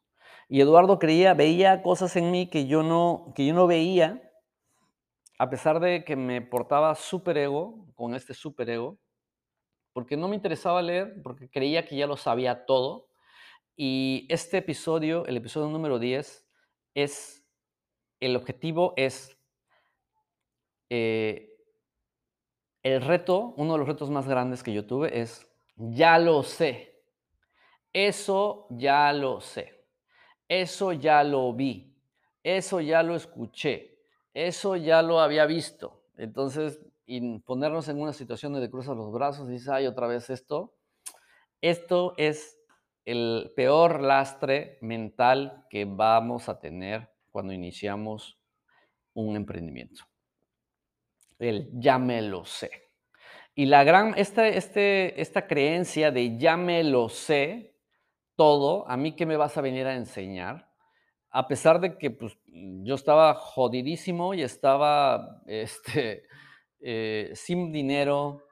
Y 0.49 0.61
Eduardo 0.61 0.99
creía, 0.99 1.35
veía 1.35 1.83
cosas 1.83 2.17
en 2.17 2.31
mí 2.31 2.49
que 2.49 2.67
yo 2.67 2.83
no, 2.83 3.33
que 3.35 3.47
yo 3.47 3.55
no 3.55 3.67
veía, 3.67 4.26
a 5.39 5.51
pesar 5.51 5.81
de 5.81 6.05
que 6.05 6.17
me 6.17 6.41
portaba 6.41 6.95
súper 6.95 7.39
ego, 7.39 7.87
con 7.95 8.15
este 8.15 8.35
súper 8.35 8.71
ego, 8.71 8.99
porque 9.93 10.17
no 10.17 10.29
me 10.29 10.37
interesaba 10.37 10.83
leer, 10.83 11.21
porque 11.23 11.49
creía 11.51 11.85
que 11.87 11.97
ya 11.97 12.07
lo 12.07 12.17
sabía 12.17 12.67
todo, 12.67 13.09
y 13.77 14.27
este 14.31 14.59
episodio, 14.59 15.27
el 15.27 15.37
episodio 15.37 15.69
número 15.69 15.99
10, 15.99 16.47
es, 16.95 17.47
el 18.21 18.37
objetivo 18.37 18.95
es, 18.97 19.37
eh, 20.89 21.53
el 22.83 23.03
reto, 23.03 23.55
uno 23.57 23.73
de 23.73 23.79
los 23.81 23.89
retos 23.89 24.11
más 24.11 24.29
grandes 24.29 24.63
que 24.63 24.73
yo 24.73 24.87
tuve 24.87 25.21
es, 25.21 25.47
ya 25.77 26.19
lo 26.19 26.43
sé, 26.43 27.03
eso 27.93 28.67
ya 28.71 29.13
lo 29.13 29.41
sé, 29.41 29.87
eso 30.49 30.93
ya 30.93 31.23
lo 31.25 31.53
vi, 31.53 31.99
eso 32.43 32.81
ya 32.81 33.03
lo 33.03 33.15
escuché, 33.15 33.96
eso 34.37 34.77
ya 34.77 35.01
lo 35.01 35.21
había 35.21 35.47
visto. 35.47 36.05
Entonces, 36.19 36.79
ponernos 37.47 37.89
en 37.89 37.99
una 37.99 38.13
situación 38.13 38.53
de 38.53 38.71
cruzas 38.71 38.95
los 38.95 39.11
brazos 39.11 39.49
y 39.49 39.53
dices, 39.53 39.71
ay, 39.71 39.87
otra 39.87 40.07
vez 40.07 40.29
esto, 40.29 40.77
esto 41.63 42.13
es 42.19 42.59
el 43.07 43.53
peor 43.57 44.03
lastre 44.03 44.77
mental 44.83 45.65
que 45.71 45.87
vamos 45.87 46.51
a 46.51 46.59
tener 46.59 47.09
cuando 47.31 47.55
iniciamos 47.55 48.39
un 49.15 49.37
emprendimiento. 49.37 50.05
El 51.39 51.71
ya 51.73 51.99
me 51.99 52.21
lo 52.21 52.45
sé. 52.45 52.71
Y 53.55 53.65
la 53.65 53.85
gran, 53.85 54.13
esta, 54.19 54.47
este, 54.47 55.19
esta 55.19 55.47
creencia 55.47 56.11
de 56.11 56.37
ya 56.37 56.59
me 56.59 56.85
lo 56.85 57.09
sé 57.09 57.75
todo, 58.35 58.87
a 58.87 58.99
mí 58.99 59.17
qué 59.17 59.25
me 59.25 59.39
vas 59.39 59.57
a 59.57 59.63
venir 59.63 59.87
a 59.87 59.95
enseñar, 59.95 60.71
a 61.31 61.49
pesar 61.49 61.81
de 61.81 61.97
que 61.97 62.11
pues, 62.11 62.39
yo 62.83 62.95
estaba 62.95 63.35
jodidísimo 63.35 64.35
y 64.35 64.43
estaba 64.43 65.43
este, 65.47 66.25
eh, 66.81 67.31
sin 67.35 67.73
dinero, 67.73 68.45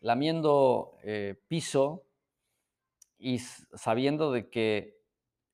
lamiendo 0.00 0.98
eh, 1.02 1.40
piso, 1.48 2.06
y 3.18 3.38
sabiendo 3.38 4.30
de 4.30 4.50
que 4.50 5.00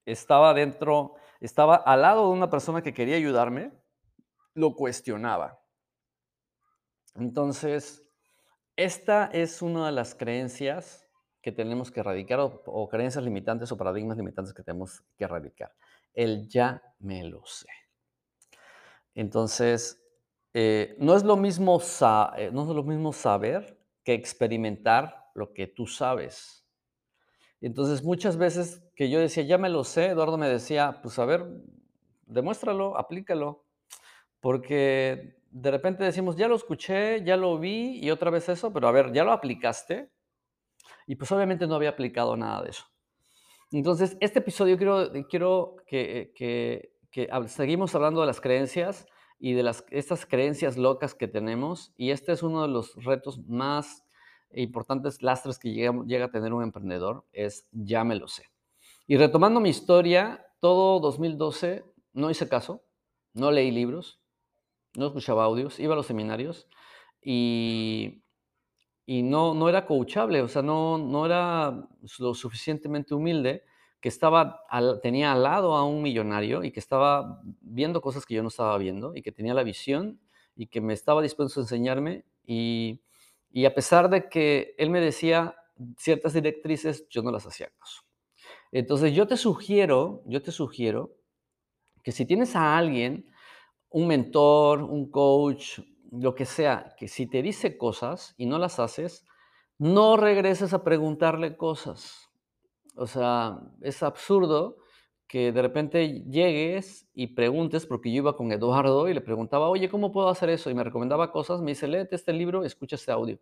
estaba 0.05 0.53
dentro, 0.53 1.15
estaba 1.41 1.77
al 1.77 2.03
lado 2.03 2.27
de 2.27 2.33
una 2.33 2.51
persona 2.51 2.83
que 2.83 2.93
quería 2.93 3.17
ayudarme, 3.17 3.73
lo 4.55 4.75
cuestionaba. 4.75 5.61
Entonces, 7.15 8.03
esta 8.77 9.27
es 9.27 9.63
una 9.63 9.87
de 9.87 9.93
las 9.93 10.15
creencias 10.15 11.09
que 11.41 11.53
tenemos 11.53 11.91
que 11.91 12.01
erradicar 12.01 12.39
o, 12.41 12.89
creencias 12.89 13.25
limitantes 13.25 13.71
o 13.73 13.77
paradigmas 13.77 14.17
limitantes 14.17 14.55
que 14.55 14.63
tenemos 14.63 15.03
que 15.17 15.25
erradicar. 15.25 15.73
El 16.15 16.49
ya 16.49 16.83
me 17.01 17.25
lo 17.25 17.45
sé. 17.45 17.69
Entonces, 19.15 20.03
eh, 20.55 20.97
no, 20.99 21.17
es 21.17 21.25
lo 21.25 21.37
mismo 21.37 21.81
eh, 22.37 22.51
no 22.53 22.63
es 22.63 22.69
lo 22.69 22.83
mismo 22.83 23.13
saber 23.13 23.79
que 24.05 24.15
experimentar 24.15 25.31
lo 25.35 25.53
que 25.53 25.67
tú 25.67 25.87
sabes. 25.87 26.67
Entonces, 27.61 28.03
muchas 28.03 28.37
veces 28.37 28.83
que 28.97 29.09
yo 29.09 29.21
decía, 29.21 29.45
ya 29.45 29.57
me 29.57 29.69
lo 29.69 29.85
sé, 29.85 30.07
Eduardo 30.07 30.37
me 30.37 30.49
decía, 30.49 31.01
pues 31.03 31.19
a 31.19 31.25
ver, 31.25 31.47
demuéstralo, 32.27 32.99
aplícalo, 32.99 33.65
porque 34.41 35.37
de 35.51 35.71
repente 35.71 36.03
decimos, 36.03 36.37
ya 36.37 36.49
lo 36.49 36.57
escuché, 36.57 37.23
ya 37.25 37.37
lo 37.37 37.59
vi 37.59 38.01
y 38.03 38.11
otra 38.11 38.31
vez 38.31 38.49
eso, 38.49 38.73
pero 38.73 38.89
a 38.89 38.93
ver, 38.93 39.13
¿ya 39.13 39.23
lo 39.23 39.33
aplicaste? 39.33 40.11
Y 41.07 41.15
pues 41.17 41.31
obviamente 41.31 41.67
no 41.67 41.77
había 41.77 41.91
aplicado 41.91 42.37
nada 42.37 42.63
de 42.63 42.71
eso. 42.71 42.85
Entonces, 43.71 44.17
este 44.21 44.41
episodio 44.41 44.77
quiero, 44.77 45.11
quiero 45.29 45.77
que, 45.87 46.33
que, 46.35 46.92
que 47.13 47.29
seguimos 47.47 47.95
hablando 47.95 48.23
de 48.23 48.27
las 48.27 48.41
creencias 48.41 49.07
y 49.39 49.53
de 49.53 49.63
las, 49.63 49.85
estas 49.91 50.25
creencias 50.25 50.77
locas 50.77 51.15
que 51.15 51.29
tenemos, 51.29 51.93
y 51.97 52.11
este 52.11 52.33
es 52.33 52.43
uno 52.43 52.63
de 52.63 52.69
los 52.69 52.97
retos 53.05 53.39
más 53.47 54.05
importantes 54.55 55.23
lastres 55.23 55.59
que 55.59 55.73
llega, 55.73 55.93
llega 56.07 56.27
a 56.27 56.31
tener 56.31 56.53
un 56.53 56.63
emprendedor 56.63 57.27
es 57.33 57.67
ya 57.71 58.03
me 58.03 58.17
lo 58.17 58.29
sé. 58.29 58.51
Y 59.07 59.17
retomando 59.17 59.61
mi 59.61 59.69
historia, 59.69 60.47
todo 60.61 61.01
2012 61.01 61.85
no 62.15 62.31
hice 62.31 62.49
caso, 62.49 62.83
no 63.35 63.51
leí 63.51 63.71
libros, 63.71 64.21
no 64.97 65.07
escuchaba 65.07 65.45
audios, 65.45 65.81
iba 65.81 65.93
a 65.93 65.97
los 65.97 66.07
seminarios 66.07 66.67
y, 67.23 68.23
y 69.05 69.23
no, 69.23 69.55
no 69.55 69.69
era 69.69 69.87
coachable, 69.87 70.41
o 70.41 70.49
sea, 70.49 70.63
no, 70.63 70.99
no 70.99 71.27
era 71.27 71.89
lo 72.19 72.35
suficientemente 72.35 73.15
humilde 73.15 73.65
que 74.03 74.11
estaba 74.11 74.65
tenía 75.03 75.33
al 75.33 75.45
lado 75.45 75.75
a 75.75 75.87
un 75.87 76.03
millonario 76.03 76.65
y 76.65 76.73
que 76.73 76.81
estaba 76.81 77.41
viendo 77.63 78.03
cosas 78.03 78.27
que 78.27 78.35
yo 78.35 78.43
no 78.43 78.49
estaba 78.49 78.77
viendo 78.77 79.17
y 79.17 79.23
que 79.23 79.33
tenía 79.33 79.55
la 79.55 79.63
visión 79.63 80.21
y 80.55 80.67
que 80.67 80.83
me 80.83 80.93
estaba 80.93 81.23
dispuesto 81.23 81.61
a 81.61 81.63
enseñarme 81.63 82.27
y 82.45 83.01
y 83.53 83.67
a 83.67 83.75
pesar 83.75 84.09
de 84.09 84.29
que 84.29 84.75
él 84.79 84.91
me 84.91 85.01
decía 85.01 85.55
ciertas 85.99 86.33
directrices, 86.33 87.07
yo 87.09 87.23
no 87.23 87.31
las 87.31 87.47
hacía 87.47 87.69
caso. 87.79 88.03
Entonces 88.73 89.15
yo 89.15 89.27
te 89.27 89.37
sugiero, 89.37 90.23
yo 90.27 90.41
te 90.43 90.53
sugiero 90.53 91.15
que 92.03 92.13
si 92.13 92.25
tienes 92.25 92.57
a 92.57 92.79
alguien, 92.79 93.27
un 93.91 94.07
mentor, 94.07 94.83
un 94.83 95.11
coach, 95.11 95.81
lo 96.11 96.35
que 96.35 96.47
sea, 96.47 96.95
que 96.97 97.09
si 97.09 97.27
te 97.27 97.43
dice 97.43 97.77
cosas 97.77 98.35
y 98.39 98.47
no 98.47 98.59
las 98.59 98.79
haces, 98.79 99.27
no 99.79 100.17
regreses 100.17 100.73
a 100.73 100.83
preguntarle 100.83 101.57
cosas. 101.57 102.31
O 102.95 103.07
sea, 103.07 103.61
es 103.81 104.03
absurdo 104.03 104.77
que 105.27 105.51
de 105.51 105.63
repente 105.63 106.25
llegues 106.25 107.09
y 107.15 107.29
preguntes, 107.29 107.87
porque 107.87 108.11
yo 108.11 108.19
iba 108.19 108.37
con 108.37 108.53
Eduardo 108.53 109.09
y 109.09 109.15
le 109.15 109.23
preguntaba, 109.23 109.69
oye, 109.69 109.89
¿cómo 109.89 110.13
puedo 110.13 110.29
hacer 110.29 110.51
eso? 110.51 110.69
Y 110.69 110.75
me 110.75 110.85
recomendaba 110.85 111.33
cosas, 111.33 111.63
me 111.63 111.71
dice, 111.71 111.89
léete 111.89 112.17
este 112.17 112.35
libro, 112.35 112.65
escucha 112.65 112.97
este 112.97 113.13
audio. 113.13 113.41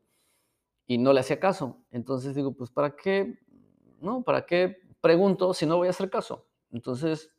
Y 0.87 0.99
no 0.99 1.13
le 1.13 1.21
hacía 1.21 1.41
caso. 1.41 1.85
Entonces 1.91 2.35
digo, 2.35 2.53
pues, 2.55 2.71
¿para 2.71 2.95
qué? 2.95 3.41
¿No? 4.01 4.23
¿Para 4.23 4.47
qué 4.47 4.77
pregunto 5.01 5.53
si 5.53 5.67
no 5.67 5.79
voy 5.79 5.89
a 5.89 5.91
hacer 5.91 6.11
caso? 6.11 6.47
Entonces, 6.71 7.33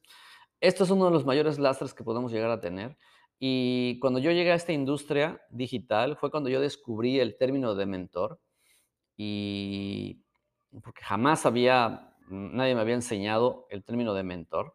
esto 0.60 0.84
es 0.84 0.90
uno 0.90 1.06
de 1.06 1.12
los 1.12 1.26
mayores 1.26 1.58
lastres 1.58 1.94
que 1.94 2.04
podemos 2.04 2.32
llegar 2.32 2.52
a 2.52 2.60
tener. 2.60 2.98
Y 3.40 4.00
cuando 4.00 4.20
yo 4.20 4.32
llegué 4.32 4.52
a 4.52 4.56
esta 4.56 4.74
industria 4.74 5.42
digital 5.50 6.18
fue 6.18 6.30
cuando 6.30 6.50
yo 6.50 6.62
descubrí 6.62 7.20
el 7.20 7.38
término 7.38 7.74
de 7.74 7.86
mentor. 7.86 8.40
Y 9.18 10.22
porque 10.84 11.04
jamás 11.04 11.46
había 11.46 12.12
nadie 12.32 12.76
me 12.76 12.82
había 12.82 12.96
enseñado 12.96 13.68
el 13.70 13.84
término 13.84 14.14
de 14.14 14.24
mentor. 14.24 14.74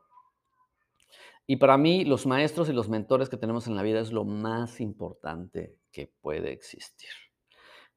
Y 1.46 1.56
para 1.56 1.78
mí, 1.78 2.04
los 2.04 2.26
maestros 2.26 2.68
y 2.68 2.72
los 2.72 2.88
mentores 2.88 3.28
que 3.28 3.36
tenemos 3.36 3.66
en 3.66 3.76
la 3.76 3.82
vida 3.82 4.00
es 4.00 4.12
lo 4.12 4.24
más 4.24 4.80
importante 4.80 5.76
que 5.92 6.12
puede 6.20 6.52
existir. 6.52 7.10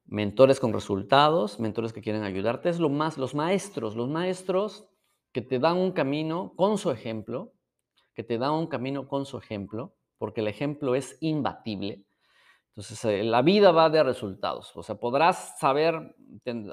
Mentores 0.05 0.59
con 0.59 0.73
resultados, 0.73 1.59
mentores 1.59 1.93
que 1.93 2.01
quieren 2.01 2.23
ayudarte, 2.23 2.69
es 2.69 2.79
lo 2.79 2.89
más, 2.89 3.17
los 3.17 3.35
maestros, 3.35 3.95
los 3.95 4.07
maestros 4.07 4.87
que 5.31 5.41
te 5.41 5.59
dan 5.59 5.77
un 5.77 5.91
camino 5.91 6.53
con 6.55 6.77
su 6.77 6.91
ejemplo, 6.91 7.53
que 8.13 8.23
te 8.23 8.37
dan 8.37 8.51
un 8.51 8.67
camino 8.67 9.07
con 9.07 9.25
su 9.25 9.37
ejemplo, 9.37 9.95
porque 10.17 10.41
el 10.41 10.47
ejemplo 10.47 10.95
es 10.95 11.17
imbatible. 11.19 12.05
Entonces, 12.69 13.03
eh, 13.05 13.23
la 13.23 13.41
vida 13.41 13.71
va 13.71 13.89
de 13.89 14.03
resultados. 14.03 14.71
O 14.75 14.83
sea, 14.83 14.95
podrás 14.95 15.59
saber 15.59 16.15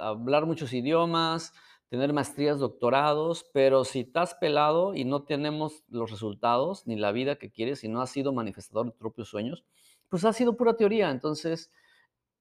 hablar 0.00 0.46
muchos 0.46 0.72
idiomas, 0.72 1.52
tener 1.88 2.12
maestrías, 2.12 2.58
doctorados, 2.58 3.48
pero 3.52 3.84
si 3.84 4.00
estás 4.00 4.34
pelado 4.34 4.94
y 4.94 5.04
no 5.04 5.24
tenemos 5.24 5.84
los 5.88 6.10
resultados 6.10 6.86
ni 6.86 6.96
la 6.96 7.12
vida 7.12 7.36
que 7.36 7.50
quieres 7.50 7.84
y 7.84 7.88
no 7.88 8.00
has 8.00 8.10
sido 8.10 8.32
manifestador 8.32 8.86
de 8.86 8.92
tus 8.92 9.00
propios 9.00 9.28
sueños, 9.28 9.64
pues 10.08 10.24
ha 10.24 10.32
sido 10.32 10.56
pura 10.56 10.76
teoría. 10.76 11.10
Entonces, 11.10 11.70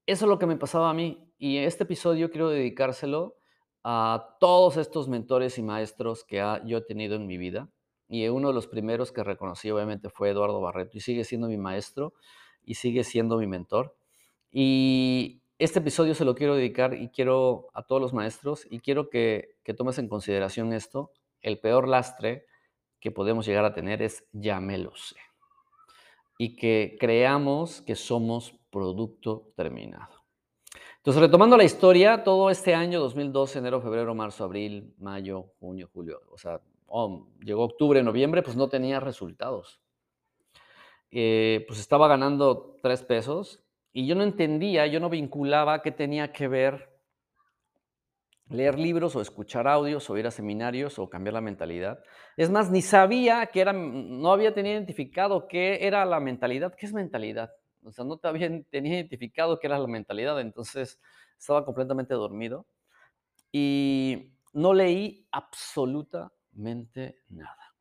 eso 0.05 0.25
es 0.25 0.29
lo 0.29 0.39
que 0.39 0.45
me 0.45 0.57
pasaba 0.57 0.89
a 0.89 0.93
mí. 0.93 1.31
Y 1.37 1.57
este 1.57 1.83
episodio 1.83 2.29
quiero 2.31 2.49
dedicárselo 2.49 3.37
a 3.83 4.35
todos 4.39 4.77
estos 4.77 5.07
mentores 5.07 5.57
y 5.57 5.63
maestros 5.63 6.23
que 6.23 6.37
yo 6.65 6.77
he 6.77 6.81
tenido 6.81 7.15
en 7.15 7.27
mi 7.27 7.37
vida. 7.37 7.69
Y 8.07 8.27
uno 8.27 8.49
de 8.49 8.53
los 8.53 8.67
primeros 8.67 9.11
que 9.11 9.23
reconocí 9.23 9.69
obviamente 9.71 10.09
fue 10.09 10.29
Eduardo 10.29 10.61
Barreto 10.61 10.97
y 10.97 11.01
sigue 11.01 11.23
siendo 11.23 11.47
mi 11.47 11.57
maestro 11.57 12.13
y 12.65 12.75
sigue 12.75 13.03
siendo 13.03 13.37
mi 13.37 13.47
mentor. 13.47 13.95
Y 14.51 15.41
este 15.57 15.79
episodio 15.79 16.15
se 16.15 16.25
lo 16.25 16.35
quiero 16.35 16.55
dedicar 16.55 16.93
y 16.93 17.09
quiero 17.09 17.67
a 17.73 17.83
todos 17.83 18.01
los 18.01 18.13
maestros 18.13 18.67
y 18.69 18.79
quiero 18.79 19.09
que, 19.09 19.55
tomes 19.77 19.97
en 19.97 20.09
consideración 20.09 20.73
esto. 20.73 21.11
El 21.41 21.59
peor 21.59 21.87
lastre 21.87 22.45
que 22.99 23.11
podemos 23.11 23.45
llegar 23.45 23.65
a 23.65 23.73
tener 23.73 24.01
es 24.01 24.25
ya 24.31 24.59
me 24.59 24.77
lo 24.77 24.95
sé. 24.95 25.17
Y 26.37 26.55
que 26.55 26.97
creamos 26.99 27.81
que 27.81 27.95
somos 27.95 28.55
producto 28.69 29.51
terminado. 29.55 30.25
Entonces, 30.97 31.21
retomando 31.21 31.55
la 31.55 31.63
historia, 31.63 32.23
todo 32.23 32.49
este 32.49 32.73
año, 32.73 32.99
2012, 32.99 33.59
enero, 33.59 33.79
febrero, 33.79 34.15
marzo, 34.15 34.43
abril, 34.43 34.93
mayo, 34.97 35.53
junio, 35.59 35.89
julio, 35.93 36.19
o 36.31 36.37
sea, 36.37 36.59
oh, 36.87 37.27
llegó 37.43 37.63
octubre, 37.63 38.01
noviembre, 38.03 38.41
pues 38.41 38.57
no 38.57 38.67
tenía 38.67 38.99
resultados. 38.99 39.79
Eh, 41.17 41.63
pues 41.65 41.79
estaba 41.79 42.09
ganando 42.09 42.75
tres 42.83 43.01
pesos 43.01 43.63
y 43.93 44.05
yo 44.05 44.15
no 44.15 44.23
entendía, 44.23 44.85
yo 44.85 44.99
no 44.99 45.09
vinculaba 45.09 45.81
qué 45.81 45.91
tenía 45.91 46.33
que 46.33 46.49
ver 46.49 46.93
leer 48.49 48.77
libros 48.77 49.15
o 49.15 49.21
escuchar 49.21 49.65
audios 49.65 50.09
o 50.09 50.17
ir 50.17 50.27
a 50.27 50.31
seminarios 50.31 50.99
o 50.99 51.09
cambiar 51.09 51.35
la 51.35 51.41
mentalidad. 51.41 51.99
Es 52.35 52.49
más, 52.49 52.69
ni 52.69 52.81
sabía 52.81 53.45
que 53.47 53.61
era, 53.61 53.71
no 53.71 54.29
había 54.33 54.53
tenido 54.53 54.75
identificado 54.75 55.47
qué 55.47 55.87
era 55.87 56.03
la 56.03 56.19
mentalidad. 56.19 56.75
¿Qué 56.75 56.85
es 56.85 56.91
mentalidad? 56.93 57.51
O 57.85 57.93
sea, 57.93 58.03
no 58.03 58.19
había 58.23 58.49
tenido 58.63 58.95
identificado 58.95 59.57
qué 59.57 59.67
era 59.67 59.79
la 59.79 59.87
mentalidad, 59.87 60.41
entonces 60.41 60.99
estaba 61.37 61.63
completamente 61.63 62.13
dormido 62.13 62.67
y 63.53 64.33
no 64.51 64.73
leí 64.73 65.25
absolutamente 65.31 67.21
nada. 67.29 67.73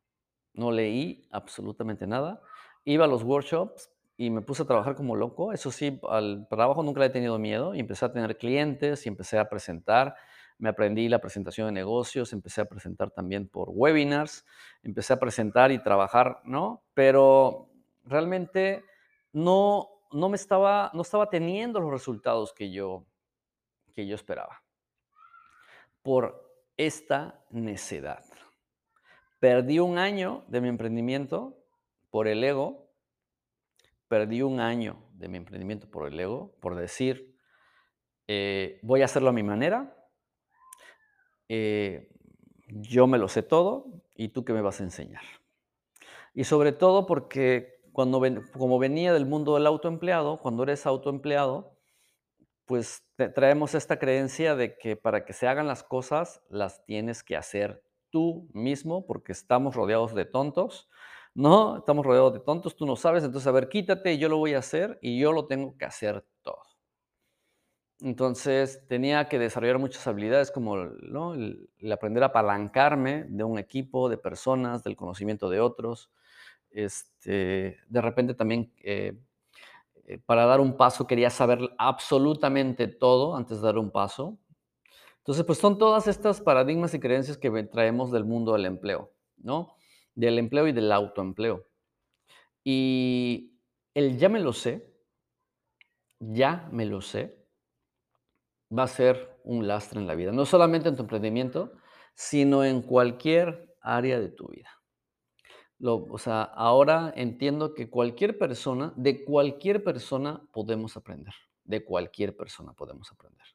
No 0.53 0.71
leí 0.71 1.27
absolutamente 1.31 2.07
nada. 2.07 2.41
Iba 2.85 3.05
a 3.05 3.07
los 3.07 3.23
workshops, 3.23 3.89
y 4.17 4.29
me 4.29 4.41
puse 4.41 4.63
a 4.63 4.65
trabajar 4.65 4.95
como 4.95 5.15
loco. 5.15 5.51
Eso 5.51 5.71
sí, 5.71 5.99
al 6.09 6.47
trabajo 6.49 6.83
nunca 6.83 7.01
le 7.01 7.07
he 7.07 7.09
tenido 7.09 7.37
miedo 7.37 7.75
y 7.75 7.79
empecé 7.79 8.05
a 8.05 8.13
tener 8.13 8.37
clientes 8.37 9.05
y 9.05 9.09
empecé 9.09 9.37
a 9.37 9.49
presentar. 9.49 10.15
Me 10.57 10.69
aprendí 10.69 11.09
la 11.09 11.19
presentación 11.19 11.67
de 11.67 11.73
negocios, 11.73 12.31
empecé 12.31 12.61
a 12.61 12.65
presentar 12.65 13.11
también 13.11 13.47
por 13.47 13.69
webinars, 13.71 14.45
empecé 14.83 15.13
a 15.13 15.19
presentar 15.19 15.71
y 15.71 15.79
trabajar, 15.79 16.39
¿no? 16.45 16.83
Pero 16.93 17.69
realmente 18.05 18.85
no, 19.33 19.89
no 20.11 20.29
me 20.29 20.37
estaba, 20.37 20.91
no 20.93 21.01
estaba 21.01 21.29
teniendo 21.29 21.81
los 21.81 21.91
resultados 21.91 22.53
que 22.53 22.71
yo, 22.71 23.05
que 23.93 24.07
yo 24.07 24.15
esperaba 24.15 24.63
por 26.01 26.41
esta 26.77 27.43
necedad. 27.49 28.23
Perdí 29.39 29.79
un 29.79 29.97
año 29.97 30.45
de 30.47 30.61
mi 30.61 30.69
emprendimiento 30.69 31.64
por 32.15 32.29
el 32.29 32.41
ego 32.45 32.87
perdí 34.07 34.41
un 34.41 34.61
año 34.61 35.03
de 35.15 35.27
mi 35.27 35.35
emprendimiento 35.35 35.91
por 35.91 36.07
el 36.07 36.17
ego, 36.17 36.55
por 36.61 36.75
decir, 36.75 37.37
eh, 38.29 38.79
voy 38.83 39.01
a 39.01 39.05
hacerlo 39.05 39.27
a 39.27 39.33
mi 39.33 39.43
manera, 39.43 39.93
eh, 41.49 42.07
yo 42.67 43.05
me 43.05 43.17
lo 43.17 43.27
sé 43.27 43.43
todo 43.43 44.01
y 44.15 44.29
tú 44.29 44.45
qué 44.45 44.53
me 44.53 44.61
vas 44.61 44.79
a 44.79 44.85
enseñar. 44.85 45.23
Y 46.33 46.45
sobre 46.45 46.71
todo 46.71 47.05
porque 47.05 47.81
cuando 47.91 48.21
como 48.57 48.79
venía 48.79 49.11
del 49.11 49.25
mundo 49.25 49.55
del 49.55 49.67
autoempleado, 49.67 50.39
cuando 50.39 50.63
eres 50.63 50.85
autoempleado, 50.85 51.77
pues 52.63 53.05
traemos 53.35 53.75
esta 53.75 53.99
creencia 53.99 54.55
de 54.55 54.77
que 54.77 54.95
para 54.95 55.25
que 55.25 55.33
se 55.33 55.49
hagan 55.49 55.67
las 55.67 55.83
cosas 55.83 56.41
las 56.47 56.85
tienes 56.85 57.23
que 57.23 57.35
hacer 57.35 57.83
tú 58.09 58.47
mismo 58.53 59.05
porque 59.05 59.33
estamos 59.33 59.75
rodeados 59.75 60.15
de 60.15 60.23
tontos 60.23 60.87
no, 61.35 61.77
estamos 61.77 62.05
rodeados 62.05 62.33
de 62.33 62.39
tontos, 62.39 62.75
tú 62.75 62.85
no 62.85 62.95
sabes, 62.95 63.23
entonces 63.23 63.45
a 63.47 63.51
ver, 63.51 63.69
quítate, 63.69 64.17
yo 64.17 64.29
lo 64.29 64.37
voy 64.37 64.53
a 64.53 64.59
hacer 64.59 64.97
y 65.01 65.19
yo 65.19 65.33
lo 65.33 65.47
tengo 65.47 65.77
que 65.77 65.85
hacer 65.85 66.25
todo. 66.41 66.63
Entonces 68.01 68.85
tenía 68.87 69.27
que 69.29 69.37
desarrollar 69.39 69.79
muchas 69.79 70.05
habilidades 70.07 70.51
como 70.51 70.75
el, 70.75 71.69
aprender 71.91 72.23
a 72.23 72.27
apalancarme 72.27 73.25
de 73.25 73.43
un 73.43 73.59
equipo, 73.59 74.09
de 74.09 74.17
personas, 74.17 74.83
del 74.83 74.95
conocimiento 74.95 75.49
de 75.49 75.59
otros. 75.59 76.09
Este, 76.71 77.79
de 77.87 78.01
repente 78.01 78.33
también 78.33 78.73
eh, 78.83 79.17
eh, 80.07 80.19
para 80.25 80.45
dar 80.45 80.59
un 80.59 80.75
paso 80.77 81.07
quería 81.07 81.29
saber 81.29 81.59
absolutamente 81.77 82.87
todo 82.87 83.35
antes 83.35 83.59
de 83.61 83.65
dar 83.65 83.77
un 83.77 83.91
paso. 83.91 84.37
Entonces, 85.17 85.43
pues 85.45 85.57
son 85.57 85.77
todas 85.77 86.07
estas 86.07 86.39
paradigmas 86.39 86.93
y 86.93 86.99
creencias 86.99 87.37
que 87.37 87.49
traemos 87.63 88.11
del 88.11 88.25
mundo 88.25 88.53
del 88.53 88.65
empleo, 88.65 89.11
¿no? 89.37 89.75
Del 90.15 90.39
empleo 90.39 90.67
y 90.67 90.71
del 90.71 90.91
autoempleo. 90.91 91.67
Y 92.63 93.59
el 93.93 94.17
ya 94.17 94.29
me 94.29 94.39
lo 94.39 94.53
sé, 94.53 94.91
ya 96.19 96.67
me 96.71 96.85
lo 96.85 97.01
sé, 97.01 97.45
va 98.75 98.83
a 98.83 98.87
ser 98.87 99.39
un 99.43 99.67
lastre 99.67 99.99
en 99.99 100.07
la 100.07 100.15
vida. 100.15 100.31
No 100.31 100.45
solamente 100.45 100.89
en 100.89 100.95
tu 100.95 101.03
emprendimiento, 101.03 101.73
sino 102.15 102.63
en 102.63 102.81
cualquier 102.81 103.75
área 103.81 104.19
de 104.19 104.29
tu 104.29 104.47
vida. 104.47 104.69
o 105.79 106.17
sea, 106.17 106.41
ahora 106.43 107.13
entiendo 107.15 107.73
que 107.75 107.89
cualquier 107.89 108.37
persona, 108.39 108.93
de 108.95 109.23
cualquier 109.23 109.83
persona 109.83 110.41
podemos 110.51 110.97
aprender. 110.97 111.33
De 111.63 111.83
cualquier 111.83 112.35
persona 112.35 112.73
podemos 112.73 113.11
aprender. 113.11 113.45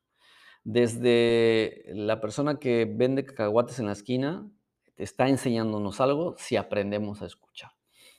Desde 0.63 1.85
la 1.87 2.21
persona 2.21 2.59
que 2.59 2.85
vende 2.85 3.25
cacahuates 3.25 3.79
en 3.79 3.87
la 3.87 3.93
esquina 3.93 4.49
está 5.03 5.29
enseñándonos 5.29 6.01
algo 6.01 6.35
si 6.39 6.57
aprendemos 6.57 7.23
a 7.23 7.27
escuchar. 7.27 7.73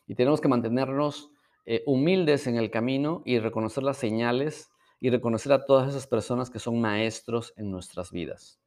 Y 0.07 0.15
tenemos 0.15 0.41
que 0.41 0.47
mantenernos 0.47 1.31
eh, 1.65 1.83
humildes 1.85 2.47
en 2.47 2.57
el 2.57 2.71
camino 2.71 3.21
y 3.25 3.39
reconocer 3.39 3.83
las 3.83 3.97
señales 3.97 4.71
y 4.99 5.09
reconocer 5.09 5.53
a 5.53 5.65
todas 5.65 5.89
esas 5.89 6.07
personas 6.07 6.49
que 6.49 6.59
son 6.59 6.81
maestros 6.81 7.53
en 7.57 7.71
nuestras 7.71 8.11
vidas. 8.11 8.59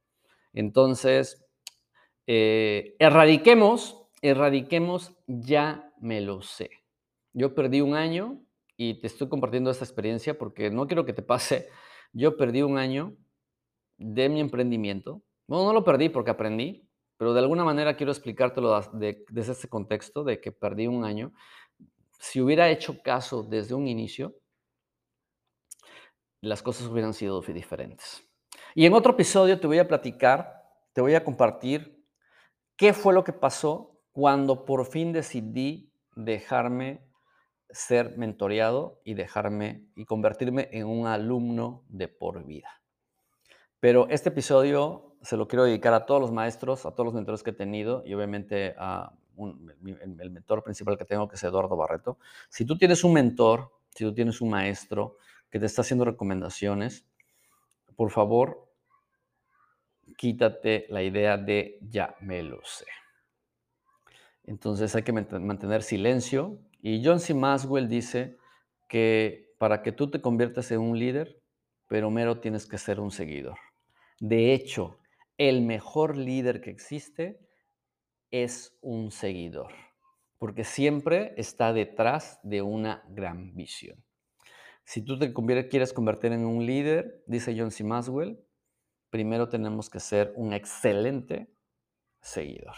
Entonces, 0.53 1.45
eh, 2.27 2.95
erradiquemos, 2.99 4.07
erradiquemos, 4.21 5.13
ya 5.27 5.93
me 5.99 6.21
lo 6.21 6.41
sé. 6.41 6.69
Yo 7.33 7.53
perdí 7.53 7.81
un 7.81 7.95
año 7.95 8.41
y 8.77 9.01
te 9.01 9.07
estoy 9.07 9.29
compartiendo 9.29 9.69
esta 9.69 9.85
experiencia 9.85 10.37
porque 10.37 10.69
no 10.69 10.87
quiero 10.87 11.05
que 11.05 11.13
te 11.13 11.21
pase. 11.21 11.69
Yo 12.13 12.37
perdí 12.37 12.61
un 12.61 12.77
año 12.77 13.15
de 13.97 14.29
mi 14.29 14.39
emprendimiento. 14.39 15.21
Bueno, 15.47 15.65
no 15.65 15.73
lo 15.73 15.83
perdí 15.83 16.09
porque 16.09 16.31
aprendí, 16.31 16.84
pero 17.17 17.33
de 17.33 17.39
alguna 17.39 17.63
manera 17.63 17.95
quiero 17.95 18.11
explicártelo 18.11 18.79
desde 18.93 19.51
ese 19.51 19.69
contexto 19.69 20.23
de 20.23 20.41
que 20.41 20.51
perdí 20.51 20.87
un 20.87 21.05
año. 21.05 21.33
Si 22.19 22.41
hubiera 22.41 22.69
hecho 22.69 23.01
caso 23.01 23.43
desde 23.43 23.73
un 23.73 23.87
inicio, 23.87 24.35
las 26.41 26.61
cosas 26.61 26.87
hubieran 26.87 27.13
sido 27.13 27.41
diferentes. 27.41 28.27
Y 28.73 28.85
en 28.85 28.93
otro 28.93 29.13
episodio 29.13 29.59
te 29.59 29.67
voy 29.67 29.79
a 29.79 29.87
platicar, 29.87 30.63
te 30.93 31.01
voy 31.01 31.15
a 31.15 31.23
compartir 31.23 32.05
qué 32.75 32.93
fue 32.93 33.13
lo 33.13 33.23
que 33.23 33.33
pasó 33.33 34.01
cuando 34.11 34.65
por 34.65 34.85
fin 34.85 35.11
decidí 35.11 35.91
dejarme 36.15 37.05
ser 37.69 38.17
mentoreado 38.17 39.01
y 39.03 39.13
dejarme 39.13 39.87
y 39.95 40.05
convertirme 40.05 40.69
en 40.71 40.87
un 40.87 41.07
alumno 41.07 41.83
de 41.89 42.07
por 42.07 42.45
vida. 42.45 42.81
Pero 43.79 44.07
este 44.09 44.29
episodio 44.29 45.14
se 45.25 45.37
lo 45.37 45.47
quiero 45.47 45.65
dedicar 45.65 45.93
a 45.93 46.05
todos 46.05 46.21
los 46.21 46.31
maestros, 46.31 46.85
a 46.85 46.91
todos 46.91 47.05
los 47.05 47.13
mentores 47.13 47.43
que 47.43 47.49
he 47.49 47.53
tenido 47.53 48.03
y 48.05 48.13
obviamente 48.13 48.75
a 48.77 49.11
el, 49.37 50.31
mentor 50.31 50.63
principal 50.63 50.97
que 50.97 51.05
tengo, 51.05 51.27
que 51.27 51.35
es 51.35 51.43
Eduardo 51.43 51.75
Barreto. 51.75 52.17
Si 52.49 52.65
tú 52.65 52.77
tienes 52.77 53.03
un 53.03 53.13
mentor, 53.13 53.71
si 53.89 54.03
tú 54.03 54.13
tienes 54.13 54.39
un 54.39 54.49
maestro 54.49 55.17
que 55.49 55.59
te 55.59 55.65
está 55.65 55.81
haciendo 55.81 56.05
recomendaciones, 56.05 57.05
por 57.95 58.11
favor, 58.11 58.69
quítate 60.17 60.85
la 60.89 61.03
idea 61.03 61.37
de 61.37 61.79
ya 61.81 62.15
me 62.21 62.43
lo 62.43 62.59
sé. 62.63 62.85
Entonces 64.43 64.95
hay 64.95 65.03
que 65.03 65.11
mantener 65.11 65.81
silencio. 65.81 66.59
Y 66.81 67.03
John 67.03 67.19
C. 67.19 67.33
Maswell 67.33 67.89
dice 67.89 68.37
que 68.87 69.53
para 69.57 69.81
que 69.81 69.91
tú 69.91 70.09
te 70.09 70.21
conviertas 70.21 70.71
en 70.71 70.81
un 70.81 70.99
líder, 70.99 71.41
primero 71.87 72.39
tienes 72.39 72.67
que 72.67 72.77
ser 72.77 72.99
un 72.99 73.11
seguidor. 73.11 73.57
De 74.19 74.53
hecho, 74.53 74.97
el 75.37 75.61
mejor 75.61 76.17
líder 76.17 76.61
que 76.61 76.69
existe 76.69 77.39
es 78.31 78.77
un 78.81 79.11
seguidor, 79.11 79.73
porque 80.37 80.63
siempre 80.63 81.33
está 81.37 81.73
detrás 81.73 82.39
de 82.43 82.61
una 82.61 83.03
gran 83.09 83.55
visión. 83.55 84.03
Si 84.83 85.01
tú 85.01 85.17
te 85.17 85.33
quieres 85.67 85.93
convertir 85.93 86.31
en 86.31 86.45
un 86.45 86.65
líder, 86.65 87.23
dice 87.25 87.55
John 87.57 87.71
C. 87.71 87.83
Maswell, 87.83 88.39
primero 89.09 89.49
tenemos 89.49 89.89
que 89.89 89.99
ser 89.99 90.33
un 90.35 90.53
excelente 90.53 91.49
seguidor. 92.21 92.75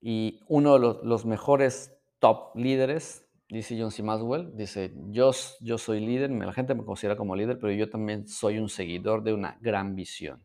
Y 0.00 0.40
uno 0.46 0.74
de 0.74 0.80
los, 1.02 1.24
mejores 1.24 1.96
top 2.18 2.54
líderes, 2.54 3.26
dice 3.48 3.76
John 3.80 3.90
C. 3.90 4.02
Maswell, 4.02 4.54
dice, 4.56 4.92
yo, 5.08 5.30
yo 5.60 5.78
soy 5.78 6.00
líder, 6.00 6.30
la 6.30 6.52
gente 6.52 6.74
me 6.74 6.84
considera 6.84 7.16
como 7.16 7.34
líder, 7.34 7.58
pero 7.58 7.72
yo 7.72 7.88
también 7.88 8.28
soy 8.28 8.58
un 8.58 8.68
seguidor 8.68 9.22
de 9.22 9.32
una 9.32 9.58
gran 9.60 9.94
visión. 9.94 10.44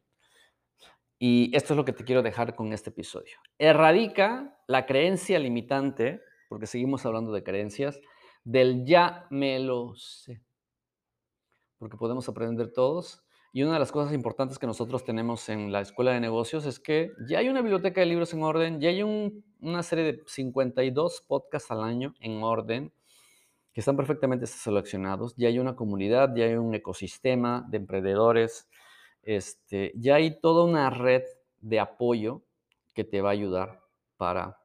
Y 1.26 1.56
esto 1.56 1.72
es 1.72 1.78
lo 1.78 1.86
que 1.86 1.94
te 1.94 2.04
quiero 2.04 2.22
dejar 2.22 2.54
con 2.54 2.74
este 2.74 2.90
episodio. 2.90 3.38
Erradica 3.58 4.60
la 4.68 4.86
creencia 4.86 5.40
limitante, 5.40 6.20
porque 6.50 6.68
seguimos 6.68 7.06
hablando 7.06 7.32
de 7.32 7.44
creencias, 7.44 8.02
del 8.44 8.84
ya 8.84 9.26
me 9.30 9.58
lo 9.58 9.96
sé. 9.96 10.42
Porque 11.78 11.96
podemos 11.96 12.28
aprender 12.28 12.74
todos. 12.74 13.24
Y 13.54 13.64
una 13.64 13.72
de 13.72 13.80
las 13.80 13.94
cosas 13.94 14.14
importantes 14.14 14.60
que 14.60 14.68
nosotros 14.68 15.06
tenemos 15.06 15.48
en 15.48 15.72
la 15.72 15.80
escuela 15.80 16.12
de 16.12 16.20
negocios 16.20 16.66
es 16.66 16.78
que 16.78 17.14
ya 17.30 17.40
hay 17.40 17.48
una 17.48 17.62
biblioteca 17.62 18.02
de 18.02 18.08
libros 18.08 18.34
en 18.34 18.44
orden, 18.44 18.82
ya 18.82 18.90
hay 18.90 19.02
una 19.02 19.82
serie 19.82 20.04
de 20.04 20.24
52 20.26 21.24
podcasts 21.26 21.72
al 21.72 21.86
año 21.86 22.16
en 22.20 22.44
orden 22.44 22.92
que 23.72 23.80
están 23.80 23.96
perfectamente 23.96 24.46
seleccionados, 24.46 25.36
ya 25.38 25.48
hay 25.48 25.58
una 25.58 25.78
comunidad, 25.78 26.36
ya 26.36 26.44
hay 26.44 26.56
un 26.56 26.76
ecosistema 26.76 27.66
de 27.70 27.78
emprendedores, 27.78 28.68
este, 29.24 29.92
ya 29.96 30.16
hay 30.16 30.40
toda 30.40 30.66
una 30.66 30.90
red 30.90 31.24
de 31.60 31.80
apoyo 31.80 32.44
que 32.94 33.04
te 33.04 33.22
va 33.22 33.30
a 33.30 33.34
ayudar 33.34 33.82
para, 34.18 34.58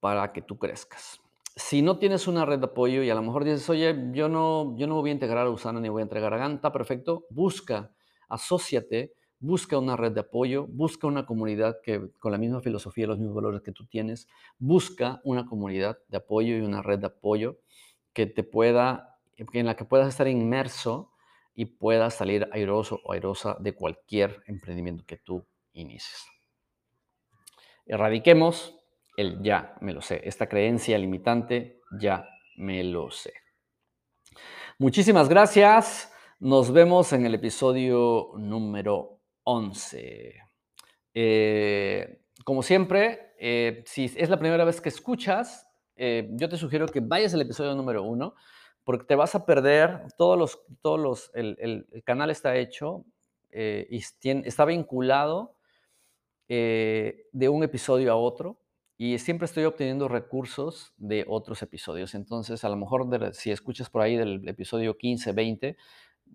para 0.00 0.32
que 0.32 0.42
tú 0.42 0.58
crezcas. 0.58 1.20
Si 1.56 1.82
no 1.82 1.98
tienes 1.98 2.26
una 2.26 2.44
red 2.44 2.58
de 2.58 2.66
apoyo 2.66 3.02
y 3.02 3.10
a 3.10 3.14
lo 3.14 3.22
mejor 3.22 3.44
dices, 3.44 3.68
oye, 3.70 4.10
yo 4.12 4.28
no, 4.28 4.76
yo 4.76 4.86
no 4.86 5.00
voy 5.00 5.10
a 5.10 5.12
integrar 5.12 5.46
a 5.46 5.50
Usana 5.50 5.80
ni 5.80 5.88
voy 5.88 6.00
a 6.00 6.04
entregar 6.04 6.34
a 6.34 6.38
Ganta, 6.38 6.72
perfecto, 6.72 7.26
busca, 7.30 7.94
asóciate, 8.28 9.14
busca 9.38 9.78
una 9.78 9.96
red 9.96 10.12
de 10.12 10.20
apoyo, 10.20 10.66
busca 10.66 11.06
una 11.06 11.26
comunidad 11.26 11.80
que 11.82 12.10
con 12.18 12.32
la 12.32 12.38
misma 12.38 12.60
filosofía, 12.60 13.06
los 13.06 13.18
mismos 13.18 13.36
valores 13.36 13.62
que 13.62 13.72
tú 13.72 13.86
tienes, 13.86 14.26
busca 14.58 15.20
una 15.22 15.46
comunidad 15.46 15.98
de 16.08 16.16
apoyo 16.16 16.56
y 16.56 16.60
una 16.60 16.82
red 16.82 16.98
de 16.98 17.06
apoyo 17.06 17.58
que 18.12 18.26
te 18.26 18.42
pueda, 18.42 19.18
en 19.36 19.66
la 19.66 19.76
que 19.76 19.84
puedas 19.84 20.08
estar 20.08 20.26
inmerso 20.26 21.12
y 21.54 21.66
puedas 21.66 22.14
salir 22.14 22.48
airoso 22.52 23.00
o 23.04 23.12
airosa 23.12 23.56
de 23.60 23.74
cualquier 23.74 24.42
emprendimiento 24.46 25.04
que 25.06 25.16
tú 25.18 25.46
inicies. 25.72 26.26
Erradiquemos 27.86 28.78
el 29.16 29.42
ya 29.42 29.76
me 29.80 29.92
lo 29.92 30.00
sé, 30.00 30.20
esta 30.24 30.48
creencia 30.48 30.98
limitante, 30.98 31.80
ya 31.98 32.28
me 32.56 32.82
lo 32.82 33.10
sé. 33.10 33.32
Muchísimas 34.78 35.28
gracias. 35.28 36.12
Nos 36.40 36.72
vemos 36.72 37.12
en 37.12 37.24
el 37.26 37.34
episodio 37.34 38.32
número 38.36 39.20
11. 39.44 40.34
Eh, 41.14 42.20
como 42.44 42.62
siempre, 42.62 43.34
eh, 43.38 43.84
si 43.86 44.06
es 44.16 44.28
la 44.28 44.38
primera 44.38 44.64
vez 44.64 44.80
que 44.80 44.88
escuchas, 44.88 45.68
eh, 45.96 46.28
yo 46.32 46.48
te 46.48 46.56
sugiero 46.56 46.88
que 46.88 47.00
vayas 47.00 47.34
al 47.34 47.42
episodio 47.42 47.74
número 47.74 48.02
1 48.02 48.34
porque 48.84 49.06
te 49.06 49.14
vas 49.14 49.34
a 49.34 49.46
perder 49.46 50.02
todos 50.16 50.38
los, 50.38 50.60
todos 50.82 51.00
los, 51.00 51.30
el, 51.34 51.86
canal 52.04 52.30
está 52.30 52.56
hecho 52.56 53.04
eh, 53.50 53.88
y 53.90 54.02
está 54.46 54.64
vinculado 54.64 55.56
eh, 56.48 57.26
de 57.32 57.48
un 57.48 57.64
episodio 57.64 58.12
a 58.12 58.16
otro 58.16 58.60
y 58.96 59.18
siempre 59.18 59.46
estoy 59.46 59.64
obteniendo 59.64 60.06
recursos 60.06 60.92
de 60.98 61.24
otros 61.26 61.62
episodios. 61.62 62.14
Entonces, 62.14 62.62
a 62.64 62.68
lo 62.68 62.76
mejor 62.76 63.08
si 63.32 63.50
escuchas 63.50 63.90
por 63.90 64.02
ahí 64.02 64.16
del 64.16 64.46
episodio 64.46 64.96
15, 64.96 65.32
20 65.32 65.76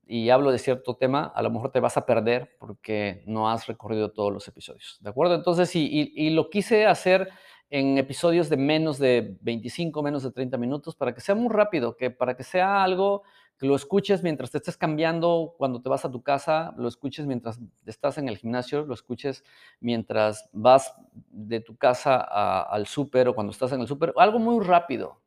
y 0.07 0.29
hablo 0.29 0.51
de 0.51 0.57
cierto 0.57 0.95
tema, 0.95 1.31
a 1.33 1.41
lo 1.43 1.51
mejor 1.51 1.71
te 1.71 1.79
vas 1.79 1.97
a 1.97 2.05
perder 2.05 2.57
porque 2.59 3.23
no 3.27 3.49
has 3.49 3.67
recorrido 3.67 4.11
todos 4.11 4.33
los 4.33 4.47
episodios. 4.47 4.97
¿De 5.01 5.09
acuerdo? 5.09 5.35
Entonces, 5.35 5.71
y 5.75 6.29
lo 6.31 6.49
quise 6.49 6.85
hacer 6.85 7.29
en 7.69 7.97
episodios 7.97 8.49
de 8.49 8.57
menos 8.57 8.97
de 8.97 9.37
25, 9.41 10.01
menos 10.01 10.23
de 10.23 10.31
30 10.31 10.57
minutos, 10.57 10.95
para 10.95 11.13
que 11.13 11.21
sea 11.21 11.35
muy 11.35 11.49
rápido, 11.49 11.95
que 11.95 12.09
para 12.09 12.35
que 12.35 12.43
sea 12.43 12.83
algo 12.83 13.23
que 13.59 13.67
lo 13.67 13.75
escuches 13.75 14.23
mientras 14.23 14.51
te 14.51 14.57
estés 14.57 14.77
cambiando, 14.77 15.53
cuando 15.57 15.81
te 15.81 15.89
vas 15.89 16.05
a 16.05 16.11
tu 16.11 16.23
casa, 16.23 16.73
lo 16.77 16.87
escuches 16.87 17.25
mientras 17.25 17.59
estás 17.85 18.17
en 18.17 18.29
el 18.29 18.37
gimnasio, 18.37 18.85
lo 18.85 18.93
escuches 18.93 19.43
mientras 19.81 20.49
vas 20.53 20.95
de 21.11 21.59
tu 21.59 21.75
casa 21.75 22.21
al 22.63 22.87
súper 22.87 23.27
o 23.27 23.35
cuando 23.35 23.51
estás 23.51 23.73
en 23.73 23.81
el 23.81 23.87
súper, 23.87 24.13
algo 24.15 24.39
muy 24.39 24.63
rápido, 24.65 25.21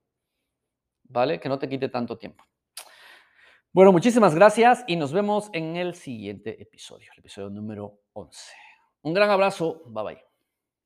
¿vale? 1.05 1.39
Que 1.39 1.51
no 1.51 1.59
te 1.59 1.69
quite 1.69 1.91
tanto 1.91 2.17
tiempo. 2.17 2.43
Bueno, 3.71 3.93
muchísimas 3.93 4.35
gracias 4.35 4.83
y 4.87 4.97
nos 4.97 5.13
vemos 5.13 5.51
en 5.53 5.77
el 5.77 5.95
siguiente 5.95 6.61
episodio, 6.61 7.11
el 7.13 7.19
episodio 7.19 7.51
número 7.51 8.01
11. 8.15 8.55
Un 9.03 9.15
gran 9.15 9.31
abrazo, 9.31 9.83
bye 9.87 10.05
bye. 10.05 10.32